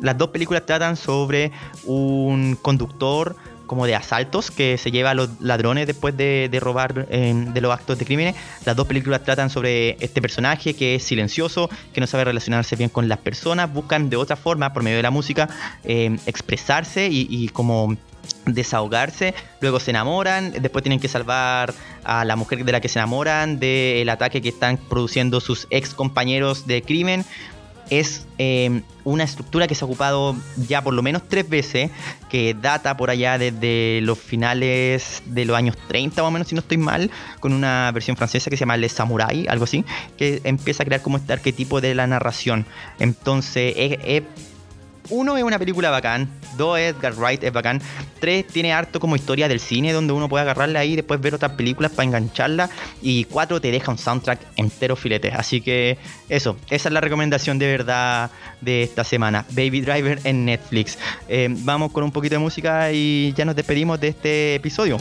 las 0.00 0.16
dos 0.16 0.28
películas 0.28 0.64
tratan 0.66 0.96
sobre 0.96 1.50
un 1.84 2.56
conductor 2.62 3.36
como 3.66 3.86
de 3.86 3.94
asaltos 3.94 4.50
que 4.50 4.78
se 4.78 4.90
lleva 4.90 5.10
a 5.10 5.14
los 5.14 5.40
ladrones 5.40 5.86
después 5.86 6.16
de, 6.16 6.48
robar 6.60 7.06
em, 7.10 7.52
de 7.52 7.60
los 7.60 7.72
actos 7.72 7.98
de 7.98 8.04
crímenes. 8.04 8.36
Las 8.64 8.76
dos 8.76 8.86
películas 8.86 9.22
tratan 9.24 9.50
sobre 9.50 9.96
este 10.04 10.20
personaje 10.20 10.74
que 10.74 10.96
es 10.96 11.02
silencioso, 11.02 11.70
que 11.92 12.00
no 12.00 12.06
sabe 12.06 12.24
relacionarse 12.24 12.76
bien 12.76 12.90
con 12.90 13.08
las 13.08 13.18
personas, 13.18 13.72
buscan 13.72 14.10
de 14.10 14.16
otra 14.16 14.36
forma, 14.36 14.72
por 14.72 14.82
medio 14.82 14.96
de 14.96 15.02
la 15.02 15.10
música, 15.10 15.48
em, 15.84 16.18
expresarse 16.26 17.08
y, 17.08 17.26
y 17.30 17.48
como 17.48 17.96
desahogarse, 18.46 19.34
luego 19.60 19.80
se 19.80 19.90
enamoran, 19.90 20.52
después 20.52 20.82
tienen 20.82 21.00
que 21.00 21.08
salvar 21.08 21.74
a 22.04 22.24
la 22.24 22.36
mujer 22.36 22.64
de 22.64 22.72
la 22.72 22.80
que 22.80 22.88
se 22.88 22.98
enamoran 22.98 23.58
del 23.58 24.08
ataque 24.08 24.42
que 24.42 24.50
están 24.50 24.76
produciendo 24.76 25.40
sus 25.40 25.66
ex 25.70 25.94
compañeros 25.94 26.66
de 26.66 26.82
crimen, 26.82 27.24
es 27.90 28.26
eh, 28.38 28.82
una 29.04 29.24
estructura 29.24 29.66
que 29.66 29.74
se 29.74 29.84
ha 29.84 29.86
ocupado 29.86 30.36
ya 30.56 30.82
por 30.82 30.94
lo 30.94 31.02
menos 31.02 31.22
tres 31.28 31.48
veces, 31.48 31.90
que 32.28 32.54
data 32.54 32.96
por 32.96 33.10
allá 33.10 33.38
desde 33.38 34.00
los 34.02 34.18
finales 34.18 35.22
de 35.26 35.44
los 35.44 35.56
años 35.56 35.76
30 35.88 36.22
más 36.22 36.28
o 36.28 36.30
menos, 36.30 36.48
si 36.48 36.54
no 36.54 36.60
estoy 36.60 36.78
mal, 36.78 37.10
con 37.40 37.52
una 37.52 37.90
versión 37.92 38.16
francesa 38.16 38.50
que 38.50 38.56
se 38.56 38.60
llama 38.60 38.76
Le 38.76 38.88
Samurai, 38.88 39.46
algo 39.48 39.64
así, 39.64 39.84
que 40.16 40.40
empieza 40.44 40.82
a 40.82 40.86
crear 40.86 41.02
como 41.02 41.18
este 41.18 41.32
arquetipo 41.32 41.80
de 41.80 41.94
la 41.94 42.06
narración. 42.06 42.66
Entonces, 42.98 43.74
es 43.76 44.22
uno, 45.10 45.36
es 45.36 45.42
una 45.42 45.58
película 45.58 45.90
bacán. 45.90 46.28
Dos, 46.56 46.78
Edgar 46.78 47.14
Wright 47.14 47.42
es 47.44 47.52
bacán. 47.52 47.80
Tres, 48.20 48.46
tiene 48.46 48.72
harto 48.72 49.00
como 49.00 49.16
historia 49.16 49.48
del 49.48 49.60
cine 49.60 49.92
donde 49.92 50.12
uno 50.12 50.28
puede 50.28 50.42
agarrarla 50.42 50.80
ahí 50.80 50.92
y 50.92 50.96
después 50.96 51.20
ver 51.20 51.34
otras 51.34 51.52
películas 51.52 51.92
para 51.92 52.04
engancharla. 52.04 52.70
Y 53.02 53.24
cuatro, 53.24 53.60
te 53.60 53.70
deja 53.70 53.90
un 53.90 53.98
soundtrack 53.98 54.40
entero 54.56 54.96
filete. 54.96 55.32
Así 55.32 55.60
que 55.60 55.98
eso, 56.28 56.56
esa 56.70 56.88
es 56.88 56.92
la 56.92 57.00
recomendación 57.00 57.58
de 57.58 57.66
verdad 57.66 58.30
de 58.60 58.82
esta 58.82 59.04
semana. 59.04 59.44
Baby 59.50 59.80
Driver 59.80 60.20
en 60.24 60.44
Netflix. 60.44 60.98
Eh, 61.28 61.48
vamos 61.50 61.92
con 61.92 62.04
un 62.04 62.12
poquito 62.12 62.36
de 62.36 62.40
música 62.40 62.92
y 62.92 63.32
ya 63.36 63.44
nos 63.44 63.56
despedimos 63.56 64.00
de 64.00 64.08
este 64.08 64.54
episodio. 64.54 64.98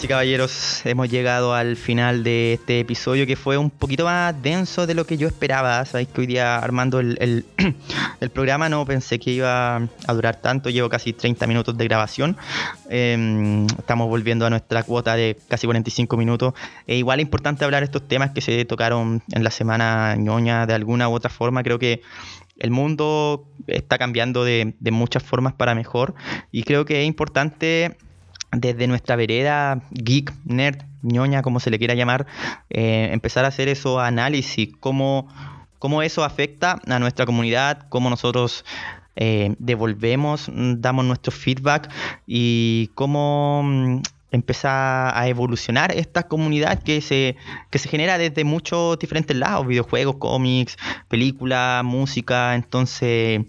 Damas 0.00 0.04
y 0.04 0.08
caballeros, 0.08 0.86
hemos 0.86 1.08
llegado 1.10 1.54
al 1.54 1.76
final 1.76 2.22
de 2.22 2.54
este 2.54 2.80
episodio 2.80 3.26
que 3.26 3.36
fue 3.36 3.58
un 3.58 3.70
poquito 3.70 4.04
más 4.04 4.40
denso 4.42 4.86
de 4.86 4.94
lo 4.94 5.04
que 5.04 5.16
yo 5.16 5.28
esperaba. 5.28 5.84
Sabéis 5.84 6.08
que 6.08 6.22
hoy 6.22 6.26
día 6.26 6.58
armando 6.58 7.00
el, 7.00 7.44
programa 8.32 8.68
no 8.68 8.84
pensé 8.86 9.18
que 9.18 9.32
iba 9.32 9.76
a 9.76 10.12
durar 10.14 10.36
tanto. 10.36 10.70
Llevo 10.70 10.88
casi 10.88 11.12
30 11.12 11.46
minutos 11.46 11.76
de 11.76 11.84
grabación. 11.84 12.36
Em, 12.88 13.66
estamos 13.66 14.08
volviendo 14.08 14.46
a 14.46 14.50
nuestra 14.50 14.82
cuota 14.84 15.16
de 15.16 15.36
casi 15.48 15.66
45 15.66 16.16
minutos. 16.16 16.54
E 16.86 16.96
igual 16.96 17.20
es 17.20 17.24
importante 17.24 17.64
hablar 17.64 17.82
estos 17.82 18.06
temas 18.06 18.30
que 18.30 18.40
se 18.40 18.64
tocaron 18.64 19.22
en 19.32 19.44
la 19.44 19.50
semana 19.50 20.16
ñoña 20.16 20.66
de 20.66 20.74
alguna 20.74 21.08
u 21.08 21.14
otra 21.14 21.30
forma. 21.30 21.62
Creo 21.62 21.78
que 21.78 22.00
el 22.58 22.70
mundo 22.70 23.48
está 23.66 23.98
cambiando 23.98 24.44
de, 24.44 24.74
de 24.78 24.90
muchas 24.90 25.22
formas 25.22 25.54
para 25.54 25.74
mejor 25.74 26.14
y 26.52 26.62
creo 26.62 26.84
que 26.84 27.02
es 27.02 27.06
importante 27.06 27.96
desde 28.52 28.86
nuestra 28.86 29.16
vereda 29.16 29.82
geek, 29.90 30.32
nerd, 30.44 30.82
ñoña, 31.02 31.42
como 31.42 31.60
se 31.60 31.70
le 31.70 31.78
quiera 31.78 31.94
llamar, 31.94 32.26
eh, 32.68 33.08
empezar 33.12 33.44
a 33.44 33.48
hacer 33.48 33.68
eso 33.68 34.00
análisis, 34.00 34.70
cómo, 34.80 35.28
cómo 35.78 36.02
eso 36.02 36.24
afecta 36.24 36.80
a 36.86 36.98
nuestra 36.98 37.26
comunidad, 37.26 37.86
cómo 37.88 38.10
nosotros 38.10 38.64
eh, 39.16 39.54
devolvemos, 39.58 40.50
damos 40.52 41.04
nuestro 41.04 41.32
feedback 41.32 41.90
y 42.26 42.90
cómo 42.94 43.62
mm, 43.64 44.02
empezar 44.30 45.12
a 45.16 45.28
evolucionar 45.28 45.92
esta 45.92 46.24
comunidad 46.24 46.82
que 46.82 47.00
se, 47.00 47.36
que 47.70 47.78
se 47.78 47.88
genera 47.88 48.18
desde 48.18 48.44
muchos 48.44 48.98
diferentes 48.98 49.36
lados, 49.36 49.66
videojuegos, 49.66 50.16
cómics, 50.16 50.76
películas, 51.08 51.84
música, 51.84 52.54
entonces 52.54 53.42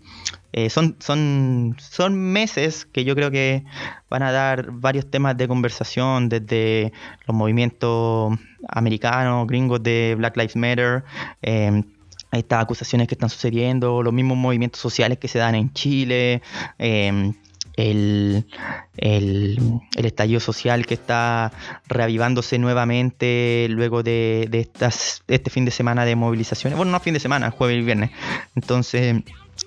eh, 0.53 0.69
son, 0.69 0.95
son, 0.99 1.77
son 1.79 2.15
meses 2.15 2.85
que 2.85 3.03
yo 3.03 3.15
creo 3.15 3.31
que 3.31 3.63
van 4.09 4.23
a 4.23 4.31
dar 4.31 4.71
varios 4.71 5.09
temas 5.09 5.37
de 5.37 5.47
conversación 5.47 6.29
desde 6.29 6.91
los 7.25 7.35
movimientos 7.35 8.37
americanos, 8.67 9.47
gringos 9.47 9.81
de 9.81 10.15
Black 10.17 10.35
Lives 10.35 10.55
Matter, 10.55 11.03
eh, 11.41 11.83
estas 12.31 12.63
acusaciones 12.63 13.07
que 13.07 13.15
están 13.15 13.29
sucediendo, 13.29 14.03
los 14.03 14.13
mismos 14.13 14.37
movimientos 14.37 14.81
sociales 14.81 15.17
que 15.17 15.27
se 15.27 15.39
dan 15.39 15.55
en 15.55 15.73
Chile, 15.73 16.41
em, 16.77 17.33
el, 17.77 18.45
el, 18.97 19.81
estallido 19.95 20.39
social 20.39 20.85
que 20.85 20.93
está 20.93 21.51
reavivándose 21.87 22.57
nuevamente 22.59 23.67
luego 23.69 24.03
de, 24.03 24.47
de 24.49 24.59
estas, 24.59 25.23
este 25.27 25.49
fin 25.49 25.65
de 25.65 25.71
semana 25.71 26.05
de 26.05 26.15
movilizaciones. 26.15 26.77
Bueno, 26.77 26.91
no 26.91 26.99
fin 26.99 27.13
de 27.13 27.19
semana, 27.19 27.51
jueves 27.51 27.81
y 27.81 27.85
viernes. 27.85 28.11
Entonces, 28.55 29.23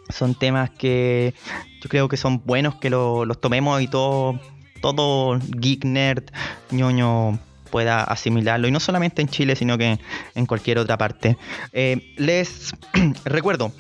son 0.09 0.35
temas 0.35 0.71
que 0.71 1.35
yo 1.81 1.89
creo 1.89 2.09
que 2.09 2.17
son 2.17 2.43
buenos 2.45 2.77
que 2.77 2.91
los 2.91 3.41
tomemos 3.41 3.81
y 3.81 3.89
todo, 3.89 4.39
todo 4.81 5.39
geek 5.41 5.85
nerd 5.85 6.25
ñoño 6.71 7.39
pueda 7.71 8.05
asimilarlo 8.05 8.69
y 8.69 8.71
no 8.71 8.81
solamente 8.81 9.23
en 9.23 9.29
Chile 9.29 9.57
sino 9.57 9.77
que 9.77 9.99
en 10.35 10.47
cualquier 10.47 10.79
otra 10.79 10.97
parte 10.97 11.37
eh, 11.73 12.15
les 12.17 12.73
recuerdo 13.25 13.73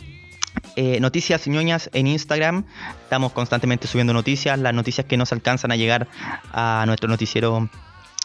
eh, 0.76 0.98
noticias 1.00 1.46
ñoñas 1.46 1.90
en 1.92 2.06
Instagram. 2.06 2.64
Estamos 3.02 3.32
constantemente 3.32 3.86
subiendo 3.86 4.12
noticias, 4.12 4.58
las 4.58 4.74
noticias 4.74 5.06
que 5.06 5.16
nos 5.16 5.32
alcanzan 5.32 5.70
a 5.72 5.76
llegar 5.76 6.08
a 6.52 6.84
nuestro 6.86 7.08
noticiero 7.08 7.68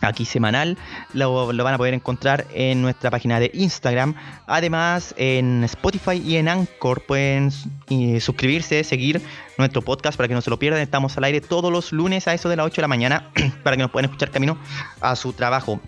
aquí 0.01 0.25
semanal. 0.25 0.77
Lo, 1.13 1.47
van 1.47 1.73
a 1.73 1.77
poder 1.77 1.93
encontrar 1.93 2.45
en 2.53 2.81
nuestra 2.81 3.11
página 3.11 3.39
de 3.39 3.51
Instagram. 3.53 4.15
Además, 4.47 5.13
en 5.17 5.63
Spotify 5.65 6.21
y 6.23 6.37
en 6.37 6.47
Anchor 6.47 7.05
pueden 7.05 7.51
eh, 7.89 8.19
suscribirse, 8.19 8.83
seguir 8.83 9.21
nuestro 9.57 9.81
podcast 9.81 10.17
para 10.17 10.27
que 10.27 10.33
no 10.33 10.41
se 10.41 10.49
lo 10.49 10.59
pierdan. 10.59 10.81
Estamos 10.81 11.17
al 11.17 11.25
aire 11.25 11.41
todos 11.41 11.71
los 11.71 11.91
lunes 11.91 12.27
a 12.27 12.33
eso 12.33 12.49
de 12.49 12.55
las 12.55 12.65
8 12.65 12.75
de 12.75 12.81
la 12.81 12.87
mañana 12.87 13.31
para 13.63 13.75
que 13.75 13.83
nos 13.83 13.91
puedan 13.91 14.05
escuchar 14.05 14.31
camino 14.31 14.57
a 15.01 15.15
su 15.15 15.33
trabajo. 15.33 15.79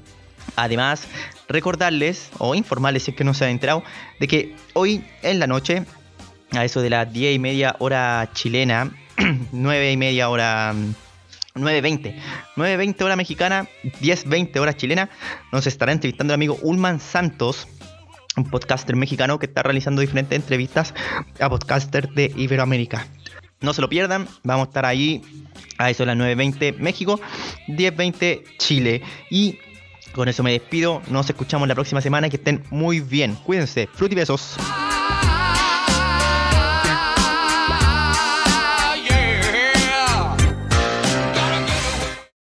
Además, 0.55 1.07
recordarles 1.47 2.29
o 2.37 2.55
informarles 2.55 3.03
si 3.03 3.11
es 3.11 3.17
que 3.17 3.23
no 3.23 3.33
se 3.33 3.45
han 3.45 3.51
enterado 3.51 3.83
de 4.19 4.27
que 4.27 4.55
hoy 4.73 5.03
en 5.21 5.39
la 5.39 5.47
noche, 5.47 5.85
a 6.51 6.65
eso 6.65 6.81
de 6.81 6.89
las 6.89 7.11
10 7.11 7.35
y 7.35 7.39
media 7.39 7.75
hora 7.79 8.29
chilena, 8.33 8.91
9 9.51 9.91
y 9.91 9.97
media 9.97 10.29
hora 10.29 10.73
9.20. 11.55 12.15
9.20 12.55 13.01
hora 13.03 13.15
mexicana, 13.15 13.67
10.20 14.01 14.59
hora 14.59 14.75
chilena. 14.75 15.09
Nos 15.51 15.67
estará 15.67 15.91
entrevistando 15.91 16.33
el 16.33 16.35
amigo 16.35 16.57
Ulman 16.61 16.99
Santos, 16.99 17.67
un 18.37 18.49
podcaster 18.49 18.95
mexicano 18.95 19.39
que 19.39 19.47
está 19.47 19.63
realizando 19.63 20.01
diferentes 20.01 20.35
entrevistas 20.37 20.93
a 21.39 21.49
podcasters 21.49 22.13
de 22.15 22.31
Iberoamérica. 22.35 23.07
No 23.59 23.73
se 23.73 23.81
lo 23.81 23.89
pierdan, 23.89 24.27
vamos 24.43 24.67
a 24.67 24.69
estar 24.69 24.85
ahí 24.85 25.21
a 25.77 25.89
eso 25.89 26.05
las 26.05 26.17
9.20 26.17 26.77
México, 26.77 27.19
10.20 27.67 28.57
Chile. 28.57 29.01
Y 29.29 29.59
con 30.13 30.27
eso 30.27 30.43
me 30.43 30.51
despido, 30.51 31.01
nos 31.09 31.29
escuchamos 31.29 31.67
la 31.67 31.75
próxima 31.75 32.01
semana, 32.01 32.29
que 32.29 32.37
estén 32.37 32.63
muy 32.69 32.99
bien, 32.99 33.35
cuídense, 33.35 33.87
fruti 33.93 34.15
besos. 34.15 34.57